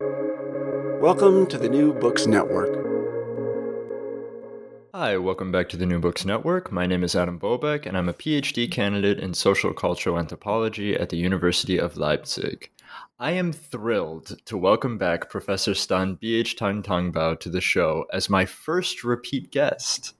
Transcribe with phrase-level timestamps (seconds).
[0.00, 2.70] Welcome to the New Books Network.
[4.94, 6.70] Hi, welcome back to the New Books Network.
[6.70, 11.08] My name is Adam Bobeck, and I'm a PhD candidate in social cultural anthropology at
[11.08, 12.70] the University of Leipzig.
[13.18, 16.54] I am thrilled to welcome back Professor Stan B.H.
[16.54, 20.14] Tan-Tangbau to the show as my first repeat guest.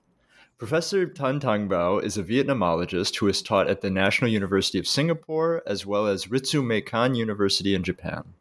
[0.57, 5.85] Professor Tan-Tangbau is a Vietnamologist who has taught at the National University of Singapore as
[5.85, 8.33] well as Ritsumeikan University in Japan.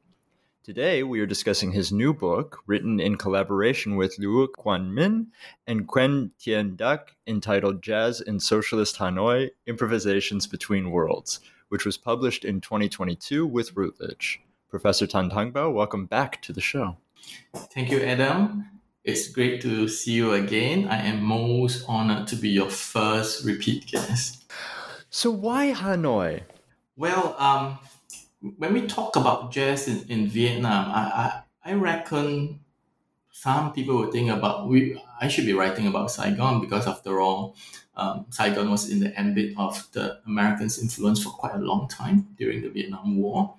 [0.68, 5.28] Today, we are discussing his new book, written in collaboration with Liu Quan Minh
[5.66, 12.44] and Quen Tien Duc, entitled Jazz in Socialist Hanoi Improvisations Between Worlds, which was published
[12.44, 14.42] in 2022 with Routledge.
[14.68, 16.98] Professor Tan-Tangbau, welcome back to the show.
[17.72, 18.66] Thank you, Adam.
[19.04, 20.86] It's great to see you again.
[20.88, 24.52] I am most honored to be your first repeat guest.
[25.08, 26.42] So, why Hanoi?
[26.94, 27.78] Well, um,
[28.40, 32.60] when we talk about jazz in, in Vietnam, I, I, I reckon
[33.30, 37.56] some people would think about we I should be writing about Saigon because after all,
[37.96, 42.28] um, Saigon was in the ambit of the Americans' influence for quite a long time
[42.36, 43.54] during the Vietnam War.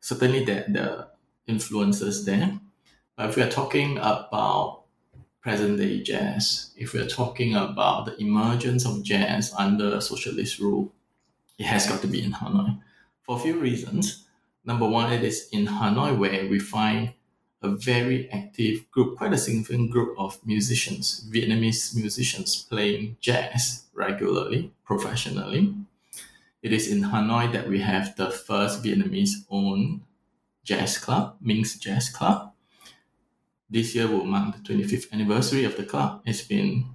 [0.00, 1.08] Certainly, there the
[1.46, 2.58] influences there.
[3.16, 4.82] But if we are talking about
[5.40, 10.92] present day jazz, if we are talking about the emergence of jazz under socialist rule,
[11.58, 12.80] it has got to be in Hanoi
[13.24, 14.26] for a few reasons.
[14.64, 17.14] Number one, it is in Hanoi where we find
[17.62, 24.72] a very active group, quite a significant group of musicians, Vietnamese musicians playing jazz regularly,
[24.84, 25.74] professionally.
[26.62, 30.02] It is in Hanoi that we have the first Vietnamese owned
[30.64, 32.52] jazz club, Minh's Jazz Club.
[33.68, 36.22] This year will mark the 25th anniversary of the club.
[36.24, 36.86] It's been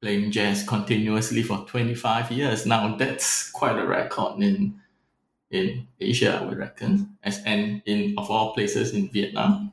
[0.00, 2.66] playing jazz continuously for 25 years.
[2.66, 4.80] Now, that's quite a record in
[5.50, 9.72] in Asia, I would reckon, as and in of all places in Vietnam.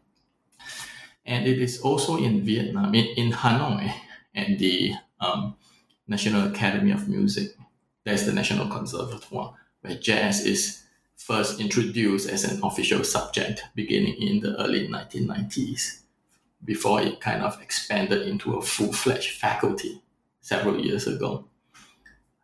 [1.25, 3.93] And it is also in Vietnam, in, in Hanoi,
[4.33, 5.55] and the um,
[6.07, 7.51] National Academy of Music.
[8.05, 10.83] That's the National Conservatoire, where jazz is
[11.17, 16.01] first introduced as an official subject beginning in the early 1990s,
[16.63, 20.01] before it kind of expanded into a full fledged faculty
[20.41, 21.45] several years ago.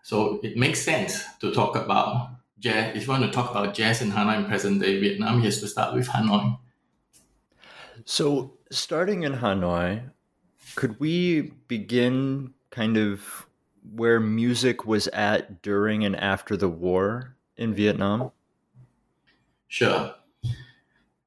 [0.01, 2.31] So it makes sense to talk about
[2.63, 5.45] jazz, if you want to talk about jazz in Hanoi in present day Vietnam, he
[5.45, 6.57] has to start with Hanoi.
[8.05, 10.09] So, starting in Hanoi,
[10.75, 13.45] could we begin kind of
[13.93, 18.31] where music was at during and after the war in Vietnam?
[19.67, 20.15] Sure.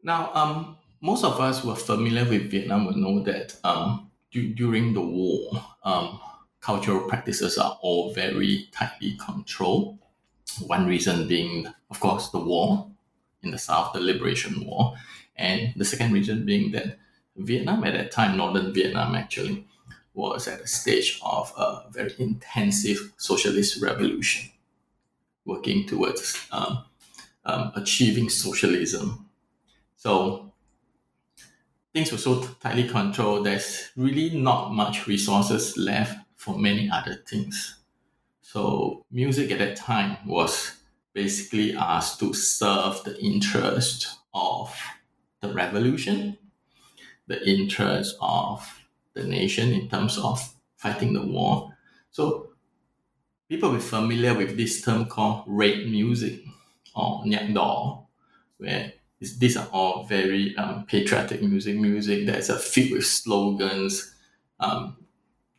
[0.03, 4.55] Now, um, most of us who are familiar with Vietnam will know that um, d-
[4.55, 5.51] during the war,
[5.85, 6.19] um,
[6.61, 9.99] cultural practices are all very tightly controlled.
[10.61, 12.91] One reason being, of course, the war
[13.43, 14.95] in the South, the Liberation War.
[15.37, 16.99] And the second reason being that
[17.37, 19.67] Vietnam at that time, Northern Vietnam actually,
[20.15, 24.51] was at a stage of a very intensive socialist revolution,
[25.45, 26.85] working towards um,
[27.45, 29.29] um, achieving socialism.
[29.97, 30.53] So
[31.93, 37.77] things were so tightly controlled, there's really not much resources left for many other things.
[38.57, 40.77] So music at that time was
[41.13, 44.75] basically asked to serve the interest of
[45.43, 46.39] the revolution,
[47.27, 48.67] the interest of
[49.13, 51.77] the nation in terms of fighting the war.
[52.11, 52.53] So
[53.51, 56.41] people be familiar with this term called red music
[56.95, 58.07] or đỏ,
[58.57, 64.15] where these are all very um, patriotic music, music that's uh, filled with slogans
[64.61, 64.97] um,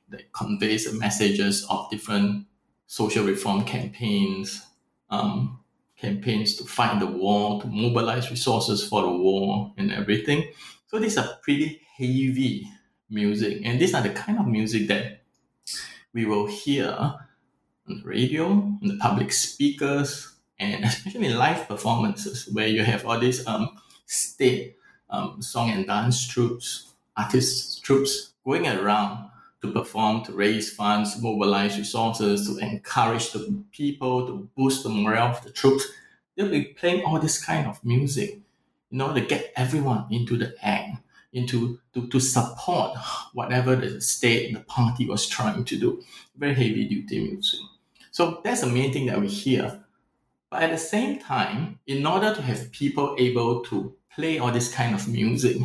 [0.09, 2.47] that conveys the messages of different
[2.87, 4.65] social reform campaigns,
[5.09, 5.59] um,
[5.97, 10.51] campaigns to fight the war, to mobilize resources for the war and everything.
[10.87, 12.67] So these are pretty heavy
[13.09, 15.21] music, and these are the kind of music that
[16.13, 17.19] we will hear on
[17.87, 23.45] the radio, on the public speakers, and especially live performances where you have all these
[23.47, 23.69] um,
[24.05, 24.77] state
[25.09, 29.29] um, song and dance troops, artists troops going around
[29.61, 35.29] to perform, to raise funds, mobilize resources, to encourage the people, to boost the morale
[35.31, 35.87] of the troops.
[36.35, 38.39] They'll be playing all this kind of music.
[38.91, 41.01] in order to get everyone into the act,
[41.33, 42.97] into to, to support
[43.33, 46.01] whatever the state, the party was trying to do.
[46.37, 47.59] Very heavy duty music.
[48.11, 49.83] So that's the main thing that we hear.
[50.49, 54.73] But at the same time, in order to have people able to play all this
[54.73, 55.57] kind of music,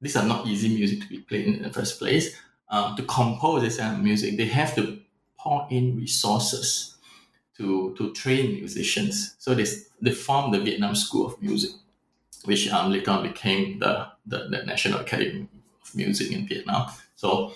[0.00, 2.36] these are not easy music to be played in the first place.
[2.72, 4.98] Um, to compose this kind of music, they have to
[5.38, 6.96] pour in resources
[7.58, 9.34] to, to train musicians.
[9.38, 9.66] So they,
[10.00, 11.72] they formed the Vietnam School of Music,
[12.46, 15.46] which um, later on became the, the, the National Academy
[15.82, 16.90] of Music in Vietnam.
[17.14, 17.52] So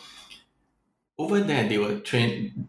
[1.17, 2.69] over there, they were trained,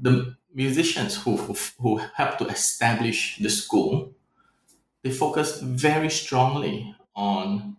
[0.00, 4.12] the musicians who, who, who helped to establish the school,
[5.02, 7.76] they focused very strongly on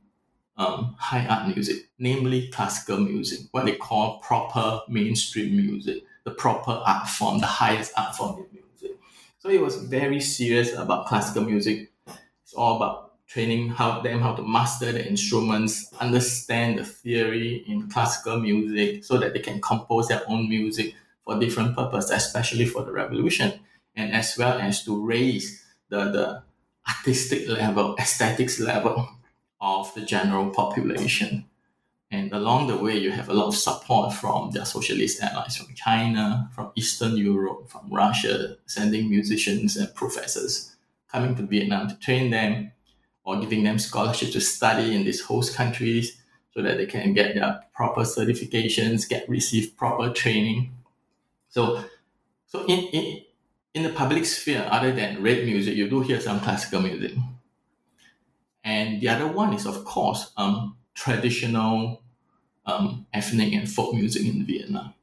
[0.59, 6.71] um, high art music, namely classical music, what they call proper mainstream music, the proper
[6.85, 8.97] art form, the highest art form in music.
[9.39, 11.91] So it was very serious about classical music.
[12.43, 17.89] It's all about training how them how to master the instruments, understand the theory in
[17.89, 22.83] classical music, so that they can compose their own music for different purposes, especially for
[22.83, 23.59] the revolution,
[23.95, 26.43] and as well as to raise the, the
[26.89, 29.07] artistic level, aesthetics level
[29.61, 31.45] of the general population.
[32.11, 35.75] And along the way, you have a lot of support from their socialist allies from
[35.75, 40.75] China, from Eastern Europe, from Russia, sending musicians and professors
[41.11, 42.71] coming to Vietnam to train them
[43.23, 46.19] or giving them scholarships to study in these host countries
[46.51, 50.71] so that they can get their proper certifications, get receive proper training.
[51.49, 51.83] So,
[52.47, 53.21] so in, in,
[53.75, 57.13] in the public sphere, other than red music, you do hear some classical music.
[58.63, 62.01] And the other one is, of course, um, traditional
[62.65, 64.93] um, ethnic and folk music in Vietnam.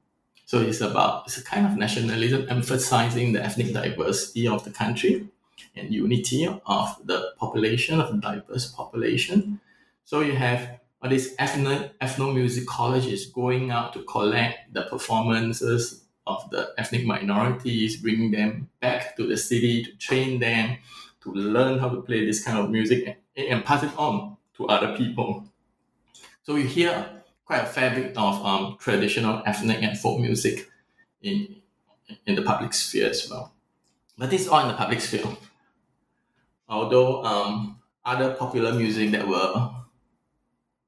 [0.45, 5.29] So it's about it's a kind of nationalism emphasizing the ethnic diversity of the country
[5.75, 9.61] and unity of the population of diverse population.
[10.05, 16.73] So you have all these ethno ethnomusicologists going out to collect the performances of the
[16.79, 20.79] ethnic minorities, bringing them back to the city to train them,
[21.23, 24.97] to learn how to play this kind of music and, pass it on to other
[24.97, 25.45] people.
[26.43, 30.71] So you hear quite a fair bit of um, traditional ethnic and folk music
[31.23, 31.57] in
[32.27, 33.53] in the public sphere as well.
[34.17, 35.27] But this is all in the public sphere.
[36.69, 39.71] Although um, other popular music that were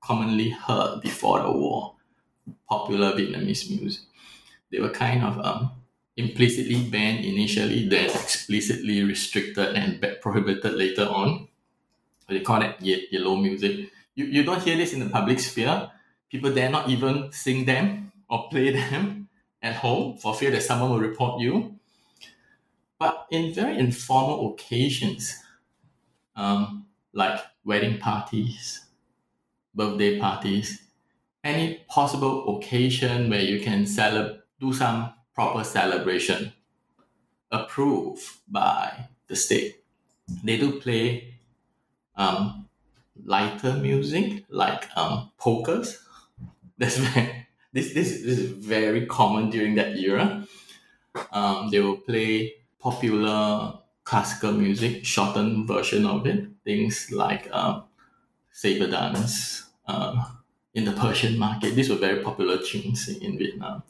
[0.00, 1.94] commonly heard before the war,
[2.68, 4.02] popular Vietnamese music,
[4.70, 5.72] they were kind of um,
[6.16, 11.48] implicitly banned initially, then explicitly restricted and prohibited later on.
[12.28, 13.90] They call that yellow music.
[14.14, 15.90] You, you don't hear this in the public sphere.
[16.30, 19.28] People dare not even sing them or play them
[19.62, 21.78] at home for fear that someone will report you.
[22.98, 25.42] But in very informal occasions,
[26.36, 28.86] um, like wedding parties,
[29.74, 30.82] birthday parties,
[31.44, 36.52] any possible occasion where you can celebrate, do some proper celebration
[37.50, 39.84] approved by the state.
[40.44, 41.37] They do play
[42.18, 42.68] um,
[43.24, 46.04] lighter music like um, polkas.
[46.78, 50.46] That's very, this, this, this is very common during that era.
[51.32, 56.48] Um, they will play popular classical music, shortened version of it.
[56.64, 57.84] Things like um,
[58.52, 60.24] saber dance uh,
[60.74, 61.74] in the Persian market.
[61.74, 63.82] These were very popular tunes in Vietnam.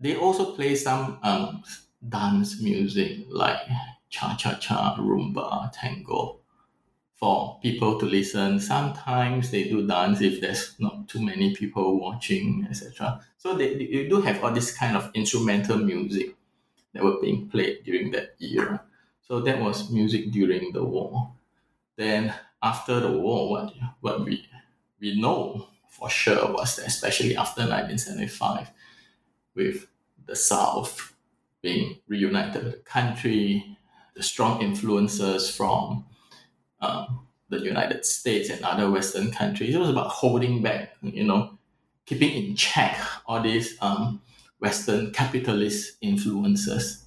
[0.00, 1.62] They also play some um,
[2.06, 3.60] dance music like
[4.08, 6.40] cha cha cha, rumba, tango
[7.16, 8.60] for people to listen.
[8.60, 13.20] Sometimes they do dance if there's not too many people watching, etc.
[13.38, 16.36] So they, you do have all this kind of instrumental music
[16.92, 18.82] that were being played during that era.
[19.22, 21.32] So that was music during the war.
[21.96, 24.46] Then after the war, what what we
[25.00, 28.70] we know for sure was that especially after 1975,
[29.54, 29.86] with
[30.26, 31.14] the South
[31.62, 33.78] being reunited the country,
[34.14, 36.04] the strong influences from
[36.86, 39.74] um, the United States and other Western countries.
[39.74, 41.58] It was about holding back, you know,
[42.06, 44.20] keeping in check all these um,
[44.60, 47.04] Western capitalist influences.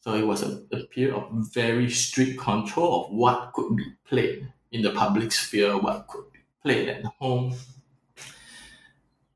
[0.00, 4.52] So it was a, a period of very strict control of what could be played
[4.72, 7.54] in the public sphere, what could be played at home.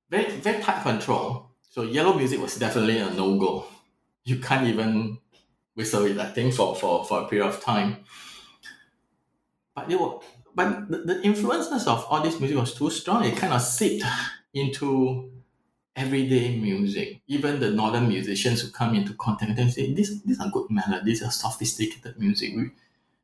[0.09, 1.51] Very, very tight control.
[1.71, 3.67] So yellow music was definitely a no go.
[4.25, 5.19] You can't even
[5.75, 8.05] whistle it, I think, for, for, for a period of time.
[9.75, 10.23] But it was,
[10.55, 13.25] but the, the influences of all this music was too strong.
[13.25, 14.05] It kind of seeped
[14.55, 15.31] into
[15.97, 17.23] everyday music.
[17.27, 20.71] Even the northern musicians who come into contact with them say, these, these are good
[20.71, 22.53] melodies, are sophisticated music.
[22.57, 22.71] We,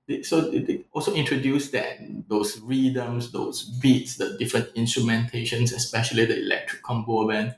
[0.06, 6.40] they, so they also introduced that those rhythms, those beats, the different instrumentations, especially the
[6.40, 7.56] electric combo band,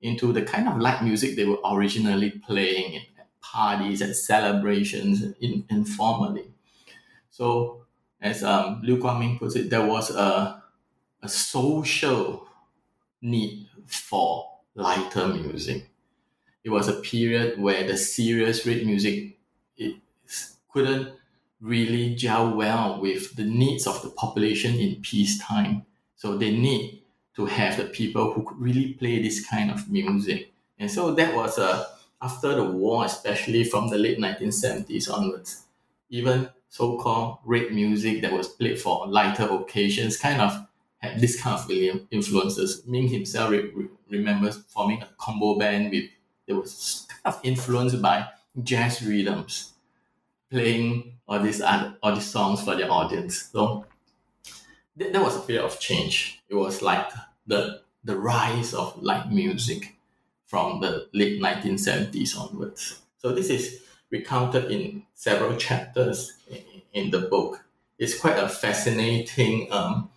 [0.00, 5.64] into the kind of light music they were originally playing at parties and celebrations in,
[5.70, 6.52] informally.
[7.30, 7.77] So,
[8.20, 10.62] as um, Liu Guangming puts it, there was a,
[11.22, 12.46] a social
[13.22, 15.90] need for lighter music.
[16.64, 19.38] It was a period where the serious red music
[19.76, 19.96] it
[20.70, 21.12] couldn't
[21.60, 25.84] really gel well with the needs of the population in peacetime.
[26.16, 27.02] So they need
[27.36, 30.52] to have the people who could really play this kind of music.
[30.78, 31.86] And so that was a
[32.20, 35.64] after the war, especially from the late 1970s onwards,
[36.10, 40.66] even so-called red music that was played for lighter occasions kind of
[40.98, 41.70] had this kind of
[42.10, 42.82] influences.
[42.86, 46.04] Minh himself re- re- remembers forming a combo band with
[46.46, 48.28] that was kind of influenced by
[48.62, 49.74] jazz rhythms,
[50.50, 53.50] playing all these other, all these songs for the audience.
[53.52, 53.86] So
[54.98, 56.40] th- that was a period of change.
[56.48, 57.10] It was like
[57.46, 59.96] the the rise of light music
[60.46, 63.02] from the late 1970s onwards.
[63.18, 66.38] So this is recounted in several chapters
[66.92, 67.64] in, the book.
[67.98, 70.10] It's quite a fascinating um,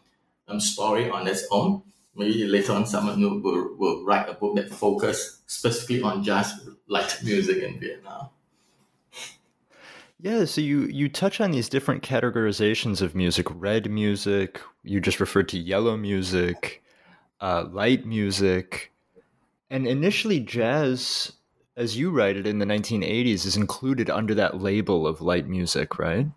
[0.47, 1.83] um, story on its own.
[2.15, 6.61] Maybe later on someone will, will, will write a book that focuses specifically on just
[6.87, 8.29] light music in Vietnam.
[10.19, 14.61] Yeah, so you you touch on these different categorizations of music: red music.
[14.83, 16.83] You just referred to yellow music,
[17.39, 18.91] uh, light music,
[19.71, 21.31] and initially jazz,
[21.77, 25.97] as you write it in the 1980s, is included under that label of light music,
[25.97, 26.27] right?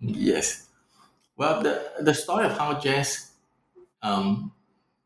[0.00, 0.68] Yes.
[1.36, 3.32] Well, the the story of how jazz
[4.02, 4.52] um,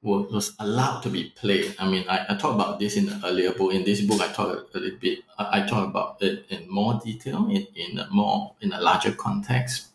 [0.02, 1.74] was, was allowed to be played.
[1.78, 3.72] I mean, I, I talked about this in the earlier book.
[3.72, 5.20] In this book, I talk a, little bit.
[5.38, 9.12] I, I talk about it in more detail, in, in a more in a larger
[9.12, 9.88] context.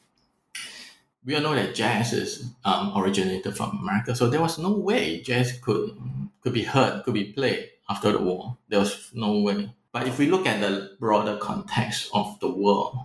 [1.25, 5.21] We all know that jazz is um, originated from America, so there was no way
[5.21, 5.95] jazz could
[6.41, 8.57] could be heard, could be played after the war.
[8.69, 9.73] There was no way.
[9.91, 12.97] But if we look at the broader context of the world,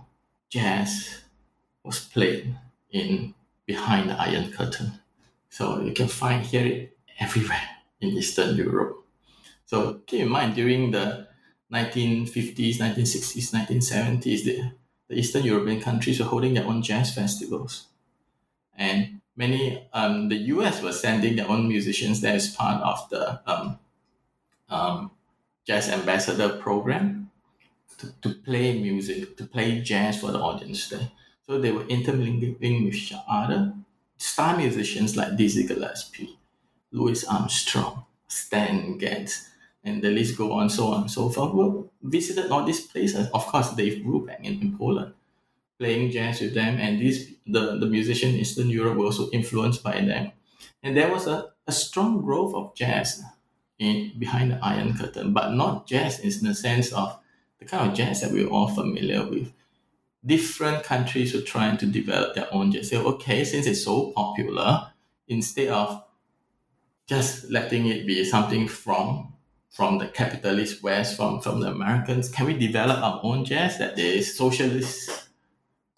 [0.49, 1.23] jazz
[1.83, 2.55] was played
[2.91, 3.33] in
[3.65, 4.99] behind the Iron Curtain.
[5.49, 7.67] So you can find hear it everywhere
[7.99, 9.03] in Eastern Europe.
[9.65, 11.27] So keep in mind during the
[11.73, 14.71] 1950s, 1960s, 1970s, the,
[15.07, 17.87] the Eastern European countries were holding their own jazz festivals.
[18.77, 23.41] And many, um, the US was sending their own musicians there as part of the
[23.49, 23.79] um,
[24.69, 25.11] um,
[25.65, 27.31] Jazz Ambassador program
[27.97, 31.11] to, to play music, to play jazz for the audience there.
[31.45, 33.73] So they were intermingling with each other.
[34.17, 36.37] Star musicians like Dizzy Gillespie,
[36.91, 39.49] Louis Armstrong, Stan Getz,
[39.83, 43.27] and the list go on, so on and so forth, visited all these places.
[43.33, 45.13] Of course, Dave Brubeck in, in Poland,
[45.79, 49.83] playing jazz with them, and these the, the musician in Eastern Europe were also influenced
[49.83, 50.31] by them.
[50.81, 53.21] And there was a, a strong growth of jazz
[53.79, 57.19] in behind the Iron Curtain, but not jazz in the sense of
[57.59, 59.51] the kind of jazz that we're all familiar with.
[60.25, 62.89] Different countries were trying to develop their own jazz.
[62.89, 64.91] So, okay, since it's so popular,
[65.27, 66.03] instead of
[67.07, 69.31] just letting it be something from
[69.69, 73.99] from the capitalist West, from, from the Americans, can we develop our own jazz that
[73.99, 75.27] is socialist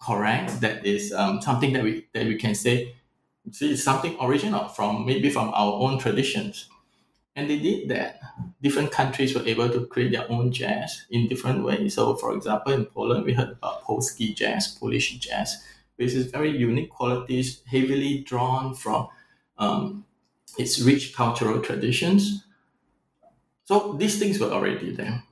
[0.02, 2.94] correct, that is um, something that we that we can say
[3.52, 6.68] see something original from maybe from our own traditions.
[7.36, 8.20] And they did that.
[8.60, 11.94] Different countries were able to create their own jazz in different ways.
[11.94, 15.62] So, for example, in Poland, we heard about Polski jazz, Polish jazz,
[15.96, 19.08] which is very unique qualities, heavily drawn from
[19.58, 20.04] um,
[20.58, 22.44] its rich cultural traditions.
[23.64, 25.22] So these things were already there.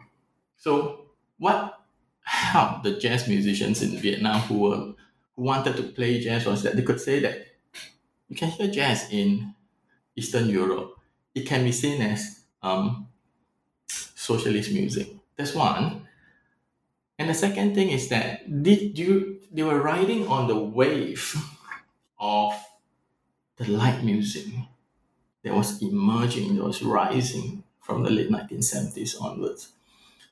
[0.59, 1.07] So
[1.39, 1.81] what
[2.23, 4.95] helped the jazz musicians in Vietnam who were
[5.37, 7.47] who wanted to play jazz was that they could say that
[8.29, 9.55] you can hear jazz in
[10.17, 10.96] Eastern Europe.
[11.37, 13.09] It can be seen as um,
[13.87, 15.09] socialist music.
[15.37, 16.09] That's one.
[17.19, 21.37] And the second thing is that did you they were riding on the wave
[22.19, 22.55] of
[23.57, 24.47] the light music
[25.45, 29.73] that was emerging, that was rising from the late 1970s onwards.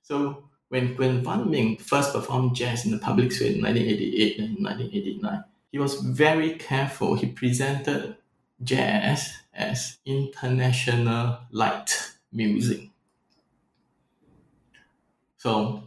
[0.02, 4.64] So when Quyen Van Minh first performed jazz in the public sphere in 1988 and
[4.64, 7.14] 1989, he was very careful.
[7.14, 8.16] He presented
[8.62, 12.90] jazz as international light music.
[15.37, 15.84] So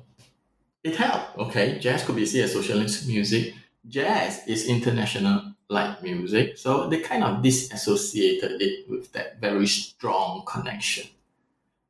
[0.84, 1.38] it helped.
[1.38, 3.54] Okay, jazz could be seen as socialist music.
[3.88, 6.58] Jazz is international light music.
[6.58, 11.08] So they kind of disassociated it with that very strong connection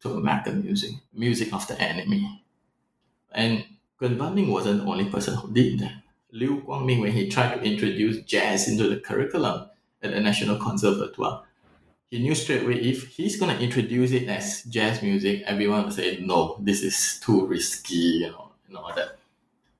[0.01, 2.43] to American music, music of the enemy.
[3.31, 3.65] And
[3.97, 6.03] Gwen Van wasn't the only person who did that.
[6.31, 9.69] Liu Guangming when he tried to introduce jazz into the curriculum
[10.01, 11.43] at the National Conservatoire.
[12.09, 16.19] He knew straight away if he's to introduce it as jazz music, everyone would say,
[16.21, 19.17] no, this is too risky, you know, and all that.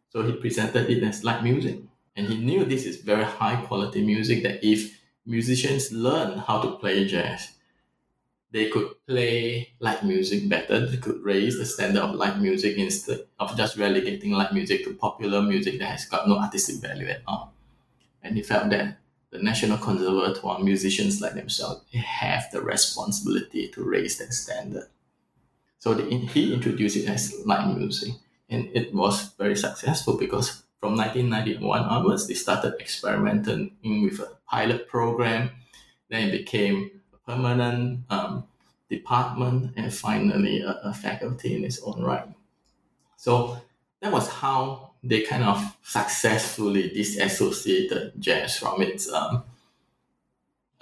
[0.10, 1.80] So he presented it as light music.
[2.16, 6.72] And he knew this is very high quality music that if musicians learn how to
[6.78, 7.52] play jazz,
[8.52, 10.86] they could play light music better.
[10.86, 14.94] They could raise the standard of light music instead of just relegating light music to
[14.94, 17.54] popular music that has got no artistic value at all.
[18.24, 18.98] And he felt that
[19.38, 24.88] the National Conservatoire musicians like themselves have the responsibility to raise that standard.
[25.80, 28.14] So the, he introduced it as light music,
[28.50, 34.88] and it was very successful because from 1991 onwards, they started experimenting with a pilot
[34.88, 35.52] program.
[36.10, 38.46] Then it became a permanent um,
[38.90, 42.28] department and finally a, a faculty in its own right.
[43.18, 43.62] So
[44.02, 49.44] that was how they kind of successfully disassociated jazz from its um,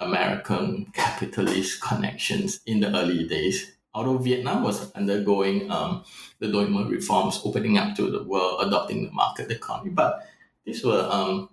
[0.00, 3.72] American capitalist connections in the early days.
[3.94, 6.04] Although Vietnam was undergoing um,
[6.38, 10.26] the Doi Moi reforms, opening up to the world, adopting the market economy, but
[10.64, 11.48] these were um,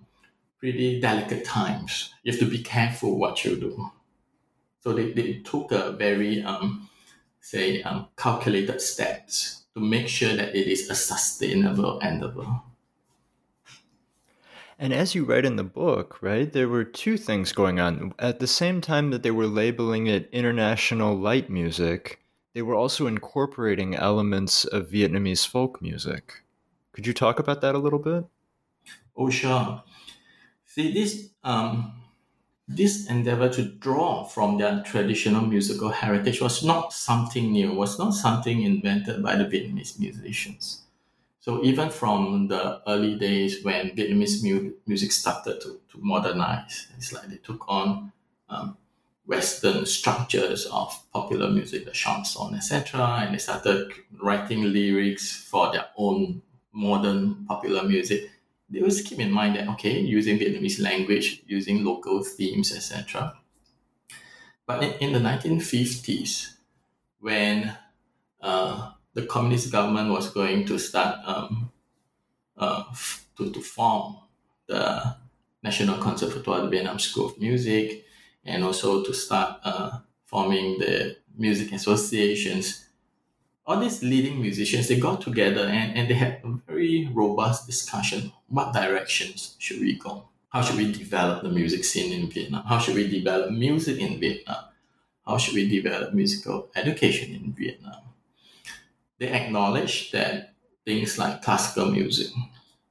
[0.58, 2.12] pretty delicate times.
[2.22, 3.90] You have to be careful what you do.
[4.80, 6.90] So they, they took a very, um,
[7.40, 12.60] say, um, calculated steps to make sure that it is a sustainable endeavor.
[14.78, 18.12] And as you write in the book, right, there were two things going on.
[18.18, 22.20] At the same time that they were labeling it international light music,
[22.54, 26.42] they were also incorporating elements of Vietnamese folk music.
[26.92, 28.24] Could you talk about that a little bit?
[29.16, 29.82] Oh, sure.
[30.64, 31.92] See, this um,
[32.66, 38.12] this endeavor to draw from their traditional musical heritage was not something new, was not
[38.14, 40.82] something invented by the Vietnamese musicians.
[41.40, 47.12] So even from the early days when Vietnamese mu- music started to, to modernize, it's
[47.12, 48.12] like they took on
[48.48, 48.78] um,
[49.26, 55.86] Western structures of popular music, the chanson, etc., and they started writing lyrics for their
[55.96, 58.30] own modern popular music.
[58.68, 63.36] They always keep in mind that okay, using Vietnamese language, using local themes, etc.
[64.66, 66.54] But in, in the 1950s,
[67.20, 67.76] when
[68.40, 71.70] uh, the communist government was going to start um,
[72.56, 72.84] uh,
[73.36, 74.16] to, to form
[74.66, 75.16] the
[75.62, 78.04] National Conservatoire de Vietnam School of Music
[78.44, 82.88] and also to start uh, forming the music associations.
[83.66, 86.43] All these leading musicians, they got together and, and they had
[86.84, 88.32] very robust discussion.
[88.48, 90.28] What directions should we go?
[90.50, 92.64] How should we develop the music scene in Vietnam?
[92.66, 94.64] How should we develop music in Vietnam?
[95.26, 98.00] How should we develop musical education in Vietnam?
[99.18, 102.26] they acknowledge that things like classical music,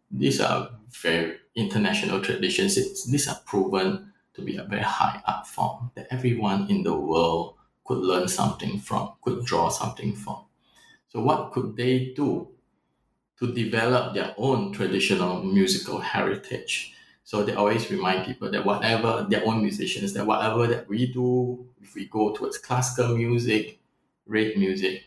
[0.09, 2.77] these are very international traditions.
[2.77, 6.93] It's, these are proven to be a very high art form that everyone in the
[6.95, 10.45] world could learn something from, could draw something from.
[11.09, 12.52] So, what could they do
[13.39, 16.93] to develop their own traditional musical heritage?
[17.23, 21.65] So they always remind people that whatever their own musicians, that whatever that we do,
[21.81, 23.79] if we go towards classical music,
[24.25, 25.05] red music,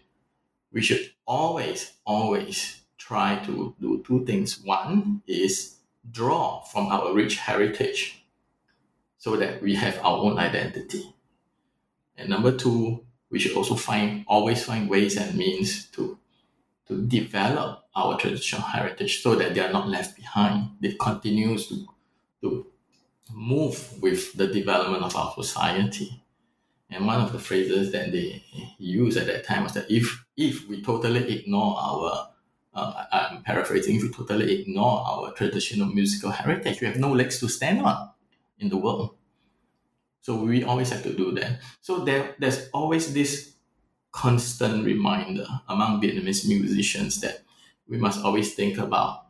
[0.73, 4.61] we should always, always try to do two things.
[4.63, 5.77] One is
[6.11, 8.25] draw from our rich heritage
[9.19, 11.15] so that we have our own identity.
[12.17, 16.19] And number two, we should also find always find ways and means to
[16.89, 20.71] to develop our traditional heritage so that they are not left behind.
[20.83, 21.87] It continues to,
[22.43, 22.67] to
[23.33, 26.23] move with the development of our society.
[26.91, 28.45] And one of the phrases that they
[28.79, 32.29] used at that time was that if if we totally ignore our
[32.75, 37.41] uh, I'm paraphrasing, if we totally ignore our traditional musical heritage, we have no legs
[37.41, 38.11] to stand on
[38.59, 39.17] in the world.
[40.21, 41.61] So we always have to do that.
[41.81, 43.55] So there, there's always this
[44.13, 47.46] constant reminder among Vietnamese musicians that
[47.89, 49.27] we must always think about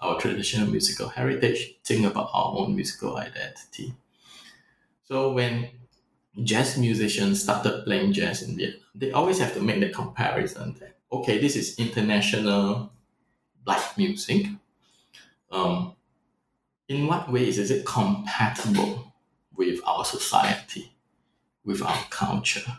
[0.00, 3.94] our traditional musical heritage, think about our own musical identity.
[5.04, 5.68] So when
[6.42, 10.96] jazz musicians started playing jazz in Vietnam, they always have to make the comparison that
[11.12, 12.92] okay, this is international
[13.66, 14.46] light music.
[15.50, 15.96] Um,
[16.88, 19.12] in what ways is it compatible
[19.56, 20.92] with our society,
[21.64, 22.78] with our culture?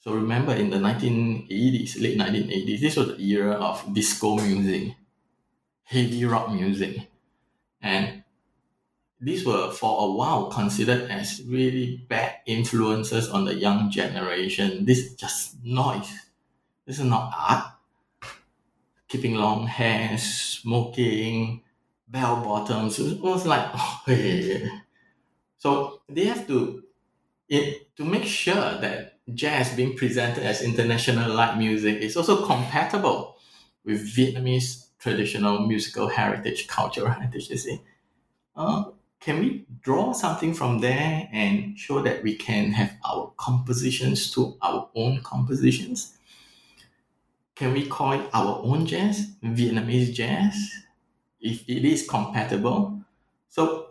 [0.00, 4.94] So remember in the 1980s, late 1980s, this was the era of disco music,
[5.84, 7.08] heavy rock music.
[7.82, 8.24] And
[9.20, 14.84] these were for a while considered as really bad influences on the young generation.
[14.86, 16.12] This is just noise.
[16.86, 17.74] This is not art.
[19.08, 21.62] Keeping long hair, smoking,
[22.08, 22.98] bell bottoms.
[22.98, 24.68] It was like, oh, hey.
[25.58, 26.84] So they have to,
[27.48, 33.36] it, to make sure that jazz being presented as international light music is also compatible
[33.84, 37.80] with Vietnamese traditional musical heritage, cultural heritage, you see.
[38.56, 38.84] Uh,
[39.20, 44.56] can we draw something from there and show that we can have our compositions to
[44.62, 46.16] our own compositions?
[47.54, 50.54] Can we call it our own jazz, Vietnamese jazz,
[51.40, 53.02] if it is compatible?
[53.48, 53.90] So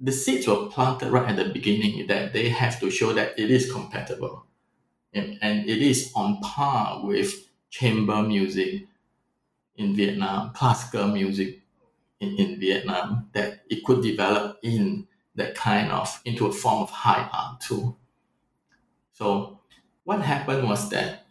[0.00, 3.50] the seeds were planted right at the beginning that they have to show that it
[3.50, 4.44] is compatible
[5.14, 8.86] and, and it is on par with chamber music
[9.76, 11.60] in Vietnam, classical music
[12.20, 16.90] in, in Vietnam, that it could develop in that kind of into a form of
[16.90, 17.96] high art too.
[19.12, 19.60] So
[20.04, 21.26] what happened was that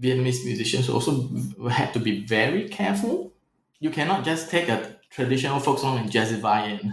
[0.00, 1.28] Vietnamese musicians also
[1.68, 3.32] had to be very careful.
[3.78, 6.86] You cannot just take a traditional folk song and jazzify it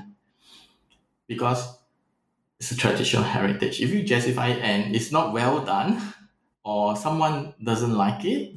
[1.27, 1.77] because
[2.59, 3.81] it's a traditional heritage.
[3.81, 6.13] If you jazzify it and it's not well done
[6.63, 8.55] or someone doesn't like it,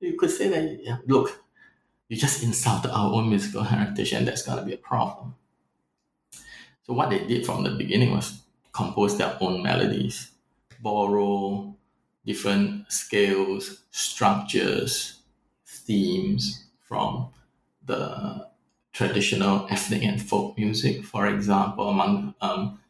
[0.00, 1.40] you could say that, look,
[2.08, 5.34] you just insulted our own musical heritage and that's going to be a problem.
[6.82, 10.30] So what they did from the beginning was compose their own melodies,
[10.80, 11.74] borrow
[12.26, 15.20] different scales, structures,
[15.66, 17.30] themes from
[17.84, 18.48] the
[18.92, 21.04] traditional ethnic and folk music.
[21.04, 22.80] For example, among um,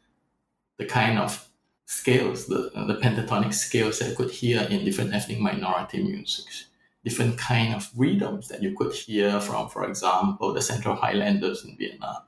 [0.77, 1.47] the kind of
[1.85, 6.65] scales, the, the pentatonic scales that you could hear in different ethnic minority musics
[7.05, 11.77] different kind of rhythms that you could hear from, for example, the Central Highlanders in
[11.77, 12.23] Vietnam,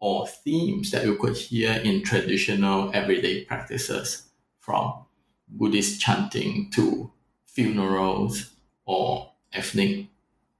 [0.00, 4.24] or themes that you could hear in traditional everyday practices
[4.58, 5.06] from
[5.48, 7.12] Buddhist chanting to
[7.46, 8.50] funerals
[8.84, 10.06] or ethnic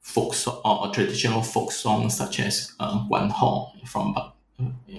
[0.01, 4.15] folk so- or traditional folk songs such as uh, Quan Ho from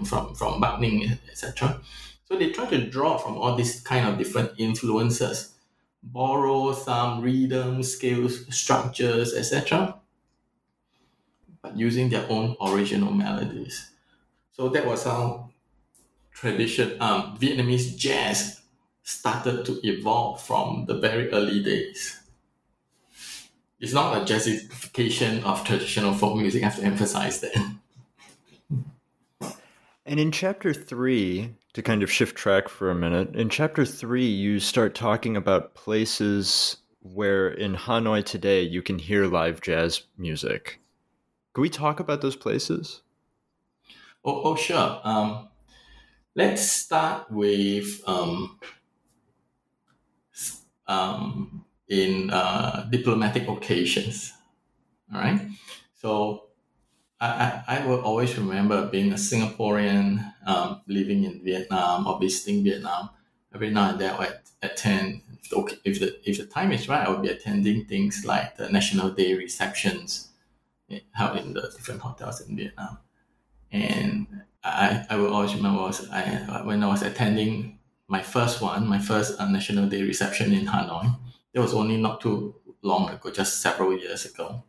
[0.06, 0.82] from from Bắc
[1.30, 1.80] etc.
[2.32, 5.52] So they try to draw from all these kind of different influences
[6.02, 10.00] borrow some rhythm, scales, structures, etc.,
[11.62, 13.92] but using their own original melodies.
[14.54, 15.50] So that was how
[16.32, 18.62] tradition, um, Vietnamese jazz
[19.04, 22.18] started to evolve from the very early days.
[23.82, 27.58] It's not a jazzification of traditional folk music, I have to emphasize that.
[30.06, 34.26] And in chapter three, to kind of shift track for a minute, in chapter three,
[34.26, 40.80] you start talking about places where in Hanoi today you can hear live jazz music.
[41.54, 43.02] Can we talk about those places?
[44.24, 45.02] Oh, oh sure.
[45.04, 45.50] Um,
[46.36, 48.60] let's start with um,
[50.88, 54.34] um, in uh, diplomatic occasions.
[55.14, 55.42] All right.
[55.96, 56.51] So
[57.22, 63.12] I, I, will always remember being a Singaporean um, living in Vietnam or visiting Vietnam.
[63.54, 64.30] Every now and then I
[64.64, 68.58] attend, if, if, the, if the time is right, I would be attending things like
[68.58, 70.30] the National Day receptions
[71.14, 72.98] held in the different hotels in Vietnam.
[73.72, 74.26] And
[74.64, 79.00] I, I will always remember was I, when I was attending my first one, my
[79.00, 81.16] first uh, National Day reception in Hanoi,
[81.54, 84.64] it was only not too long ago, just several years ago.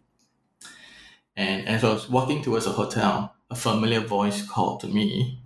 [1.36, 5.42] And as I was walking towards the hotel, a familiar voice called to me.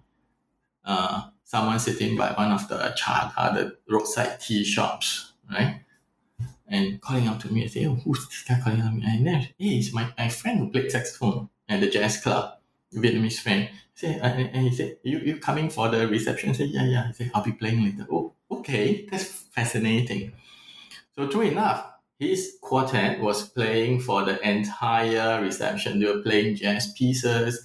[0.84, 5.80] Uh, someone sitting by one of the cha the roadside tea shops, right?
[6.68, 9.04] And calling out to me, I say, oh, who's this guy calling out to me?
[9.06, 12.58] And then, hey, it's my, my friend who played saxophone at the jazz club,
[12.92, 13.68] Vietnamese friend.
[13.94, 16.50] Say, and, he said, you, you coming for the reception?
[16.50, 17.06] I yeah, yeah.
[17.06, 18.06] He said, I'll be playing later.
[18.10, 20.32] Oh, okay, that's fascinating.
[21.14, 21.86] So true enough,
[22.18, 26.00] his quartet was playing for the entire reception.
[26.00, 27.62] They were playing jazz pieces.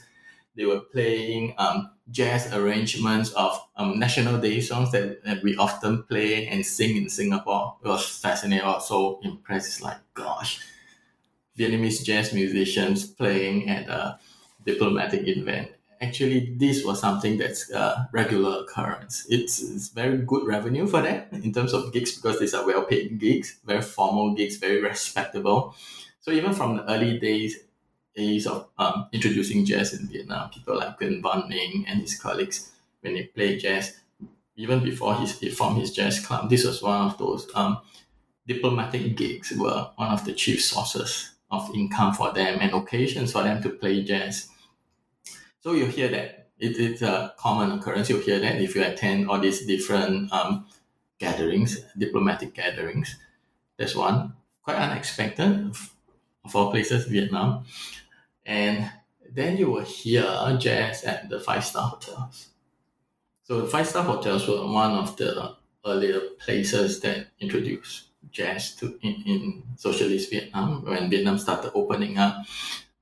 [0.56, 6.04] They were playing um, jazz arrangements of um, National Day songs that, that we often
[6.04, 7.78] play and sing in Singapore.
[7.84, 8.66] It was fascinating.
[8.66, 9.68] I was so impressed.
[9.68, 10.60] It's like, gosh,
[11.58, 14.20] Vietnamese jazz musicians playing at a
[14.66, 19.26] diplomatic event actually this was something that's a regular occurrence.
[19.30, 22.84] It's, it's very good revenue for them in terms of gigs because these are well
[22.84, 25.76] paid gigs, very formal gigs, very respectable.
[26.20, 27.58] So even from the early days
[28.16, 32.72] days of um, introducing jazz in Vietnam, people like Nguyen Van Ninh and his colleagues,
[33.00, 34.02] when they play jazz,
[34.58, 37.80] even before his, he formed his jazz club, this was one of those um,
[38.48, 43.44] diplomatic gigs were one of the chief sources of income for them and occasions for
[43.44, 44.50] them to play jazz.
[45.62, 46.50] So you hear that.
[46.60, 48.10] It, it's a common occurrence.
[48.10, 50.68] You hear that if you attend all these different um,
[51.20, 53.16] gatherings, diplomatic gatherings.
[53.78, 54.34] That's one.
[54.64, 55.74] Quite unexpected
[56.44, 57.66] of all places, Vietnam.
[58.46, 58.92] And
[59.30, 60.24] then you will hear
[60.60, 62.50] jazz at the five star hotels.
[63.44, 68.98] So the five star hotels were one of the earlier places that introduced jazz to
[69.02, 72.46] in, in socialist Vietnam when Vietnam started opening up.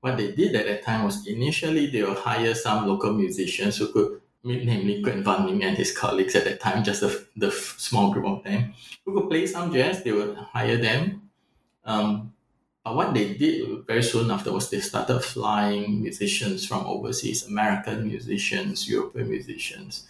[0.00, 3.92] What they did at that time was initially they will hire some local musicians who
[3.92, 8.12] could namely Nguyễn Văn Minh and his colleagues at that time, just the, the small
[8.12, 11.30] group of them, who could play some jazz, they would hire them.
[11.84, 12.32] Um,
[12.84, 18.88] but what they did very soon afterwards, they started flying musicians from overseas, American musicians,
[18.88, 20.06] European musicians,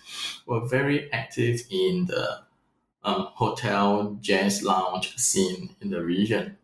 [0.46, 2.42] who were very active in the
[3.02, 6.56] um, hotel jazz lounge scene in the region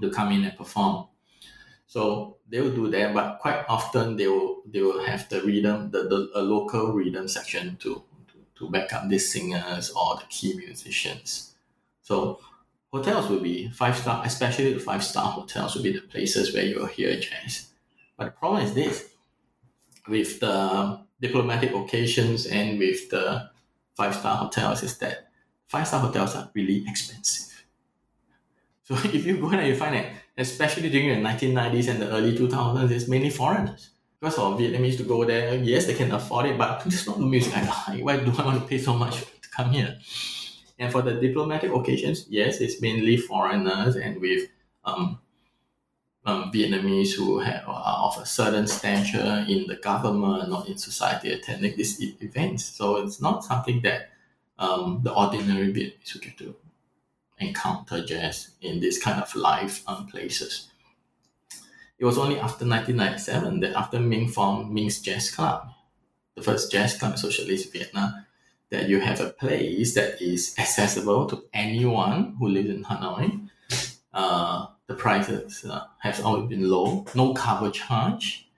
[0.00, 1.06] to come in and perform.
[1.88, 5.90] So they will do that, but quite often they will they will have the rhythm,
[5.90, 10.26] the, the a local rhythm section to, to to back up these singers or the
[10.28, 11.54] key musicians.
[12.02, 12.40] So
[12.92, 16.64] hotels will be five star, especially the five star hotels will be the places where
[16.64, 17.70] you will hear jazz.
[18.18, 19.08] But the problem is this
[20.06, 23.50] with the diplomatic occasions and with the
[23.96, 25.28] five star hotels is that
[25.68, 27.64] five star hotels are really expensive.
[28.84, 32.36] So if you go there, you find that especially during the 1990s and the early
[32.36, 33.90] 2000s, it's mainly foreigners.
[34.20, 37.26] Because for Vietnamese to go there, yes, they can afford it, but it's not the
[37.26, 38.04] music I like.
[38.04, 39.98] Why do I want to pay so much to come here?
[40.78, 44.48] And for the diplomatic occasions, yes, it's mainly foreigners and with
[44.84, 45.18] um,
[46.24, 51.32] um, Vietnamese who have, are of a certain stature in the government or in society
[51.32, 52.64] attending these events.
[52.64, 54.10] So it's not something that
[54.58, 56.54] um, the ordinary Vietnamese would get to
[57.40, 60.68] encounter jazz in this kind of live um, places.
[61.98, 65.68] It was only after 1997 that after Minh formed Minh's Jazz Club,
[66.36, 68.24] the first jazz club in socialist Vietnam,
[68.70, 73.48] that you have a place that is accessible to anyone who lives in Hanoi.
[74.12, 78.48] Uh, the prices uh, have always been low, no cover charge,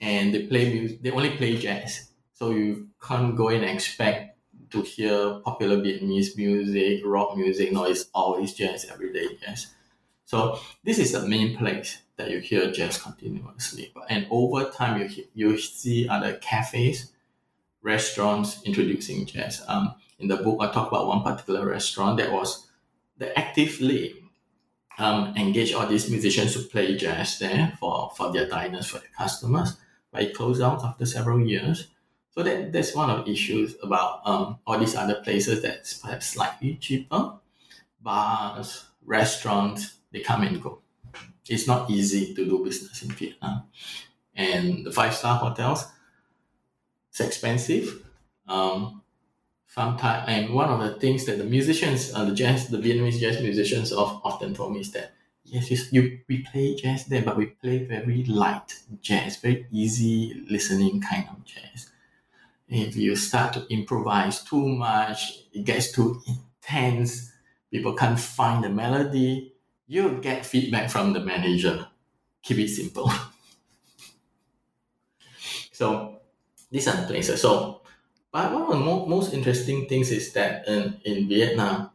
[0.00, 1.02] and they play music.
[1.02, 4.35] They only play jazz, so you can't go in and expect
[4.70, 7.72] to hear popular Vietnamese music, rock music.
[7.72, 9.74] No, it's always jazz every day jazz.
[10.24, 13.92] So this is the main place that you hear jazz continuously.
[14.08, 17.12] And over time, you you see other cafes,
[17.82, 19.62] restaurants introducing jazz.
[19.68, 22.66] Um, in the book, I talk about one particular restaurant that was
[23.18, 24.14] that actively
[24.98, 29.10] um, engage all these musicians to play jazz there for, for their diners, for their
[29.16, 29.76] customers.
[30.10, 31.88] But it closed down after several years.
[32.36, 36.26] So that, that's one of the issues about um, all these other places that's perhaps
[36.30, 37.32] slightly cheaper.
[38.02, 40.80] Bars, restaurants, they come and go.
[41.48, 43.62] It's not easy to do business in Vietnam.
[44.34, 45.86] And the five star hotels,
[47.08, 48.02] it's expensive.
[48.46, 49.00] Um,
[49.66, 53.40] sometimes, and one of the things that the musicians, uh, the jazz, the Vietnamese jazz
[53.40, 57.38] musicians of, often told me is that yes, you, you, we play jazz there, but
[57.38, 61.92] we play very light jazz, very easy listening kind of jazz
[62.68, 67.32] if you start to improvise too much, it gets too intense,
[67.70, 69.52] people can't find the melody,
[69.86, 71.86] you get feedback from the manager.
[72.42, 73.10] Keep it simple.
[75.72, 76.20] so
[76.70, 77.40] these are the places.
[77.40, 77.82] So,
[78.32, 81.90] but one of the mo- most interesting things is that in, in Vietnam,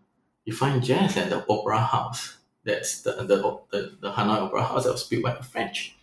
[0.45, 2.38] you find jazz at the opera house.
[2.63, 5.95] That's the, the, the, the Hanoi Opera House that was built by French.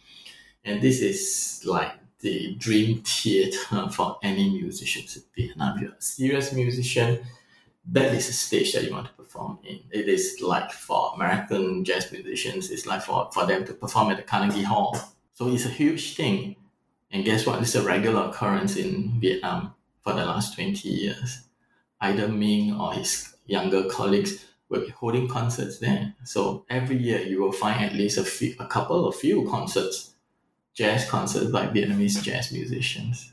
[0.65, 5.77] And this is like the dream theater for any musicians in Vietnam.
[5.77, 7.21] If you're a serious musician,
[7.91, 9.81] that is a stage that you want to perform in.
[9.91, 14.19] It is like for American jazz musicians, it's like for, for them to perform at
[14.19, 14.99] the Carnegie Hall.
[15.35, 16.57] So it's a huge thing.
[17.11, 17.63] And guess what?
[17.63, 21.45] It's a regular occurrence in Vietnam for the last 20 years.
[22.01, 26.15] Either Minh or his younger colleagues will be holding concerts there.
[26.25, 30.15] So every year you will find at least a, few, a couple of few concerts
[30.79, 33.33] jazz concerts by Vietnamese jazz musicians.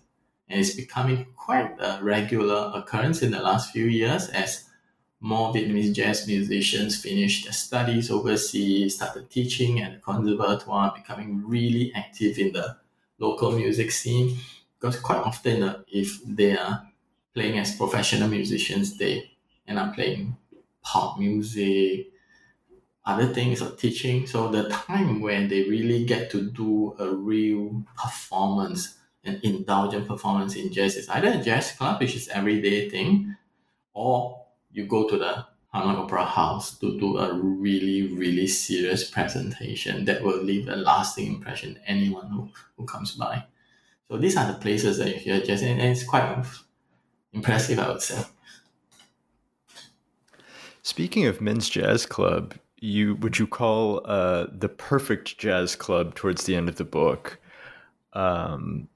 [0.50, 4.66] And it's becoming quite a regular occurrence in the last few years as
[5.20, 11.92] more Vietnamese jazz musicians finish their studies overseas, started teaching at the conservatoire, becoming really
[11.94, 12.78] active in the
[13.20, 14.40] local music scene.
[14.80, 16.88] Because quite often, uh, if they are
[17.36, 19.32] playing as professional musicians, they
[19.68, 20.36] end up playing
[20.82, 22.08] pop music,
[23.06, 24.26] other things of teaching.
[24.26, 30.56] So the time when they really get to do a real performance, an indulgent performance
[30.56, 33.36] in jazz is either a jazz club, which is everyday thing,
[33.94, 40.06] or you go to the Hanoi Opera House to do a really, really serious presentation
[40.06, 43.44] that will leave a lasting impression to anyone who, who comes by.
[44.08, 46.46] So these are the places that you hear jazz, and, and it's quite
[47.34, 48.24] impressive, I would say.
[50.82, 52.54] Speaking of Minh's Jazz Club,
[52.86, 57.40] you would you call uh, the perfect jazz club towards the end of the book.
[58.14, 58.88] um,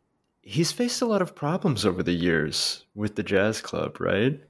[0.41, 4.41] he's faced a lot of problems over the years with the jazz club, right?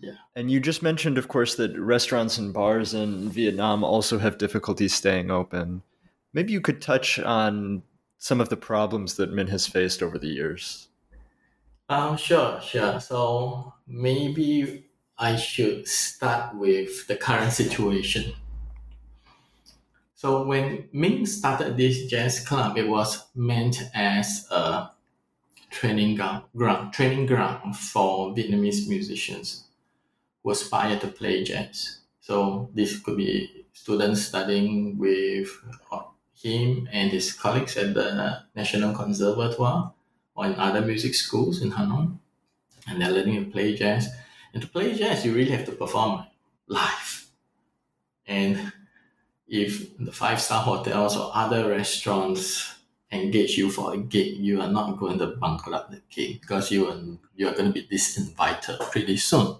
[0.00, 0.14] Yeah.
[0.34, 4.88] And you just mentioned, of course, that restaurants and bars in Vietnam also have difficulty
[4.88, 5.82] staying open.
[6.32, 7.82] Maybe you could touch on
[8.18, 10.88] some of the problems that Minh has faced over the years.
[11.88, 13.00] Um, sure, sure.
[13.00, 14.86] So maybe
[15.18, 18.34] I should start with the current situation.
[20.18, 24.90] So when Minh started this jazz club, it was meant as a
[25.70, 29.68] training ground, training ground for Vietnamese musicians
[30.42, 32.00] who aspire to play jazz.
[32.18, 35.56] So this could be students studying with
[35.92, 36.00] uh,
[36.34, 39.92] him and his colleagues at the National Conservatoire
[40.34, 42.18] or in other music schools in Hanoi.
[42.88, 44.08] And they're learning to play jazz.
[44.52, 46.24] And to play jazz, you really have to perform
[46.66, 47.26] live.
[48.26, 48.72] And
[49.48, 52.74] if the five star hotels or other restaurants
[53.10, 56.88] engage you for a gig, you are not going to bankrupt the gig because you
[56.88, 57.00] are,
[57.34, 59.56] you are going to be disinvited pretty soon.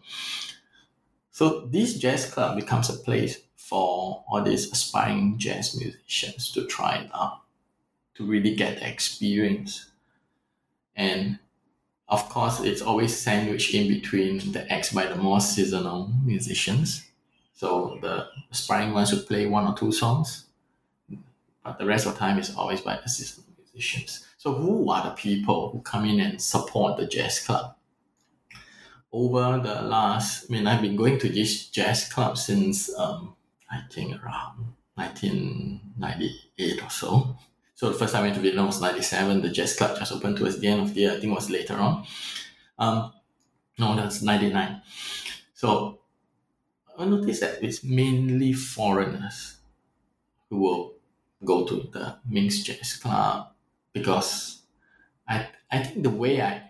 [1.31, 6.97] So this jazz club becomes a place for all these aspiring jazz musicians to try
[6.97, 7.43] it out,
[8.17, 9.91] to really get the experience.
[10.97, 11.39] And
[12.09, 17.08] of course, it's always sandwiched in between the acts by the more seasonal musicians.
[17.59, 20.45] So the aspiring ones would play one or two songs,
[21.65, 24.29] but the rest of the time is always by assistant musicians.
[24.37, 27.75] So who are the people who come in and support the jazz club?
[29.11, 33.35] Over the last, I mean, I've been going to this jazz club since um,
[33.69, 37.37] I think around 1998 or so.
[37.75, 39.43] So the first time I went to Vietnam was 97.
[39.43, 41.11] The jazz club just opened towards the end of the year.
[41.11, 42.07] I think it was later on.
[42.79, 43.13] Um,
[43.81, 44.81] no, that's 99.
[45.55, 45.99] So
[46.99, 49.57] I noticed that it's mainly foreigners
[50.51, 50.95] who will
[51.45, 53.53] go to the Minh's Jazz Club
[53.93, 54.63] because
[55.29, 56.63] I, I think the way I,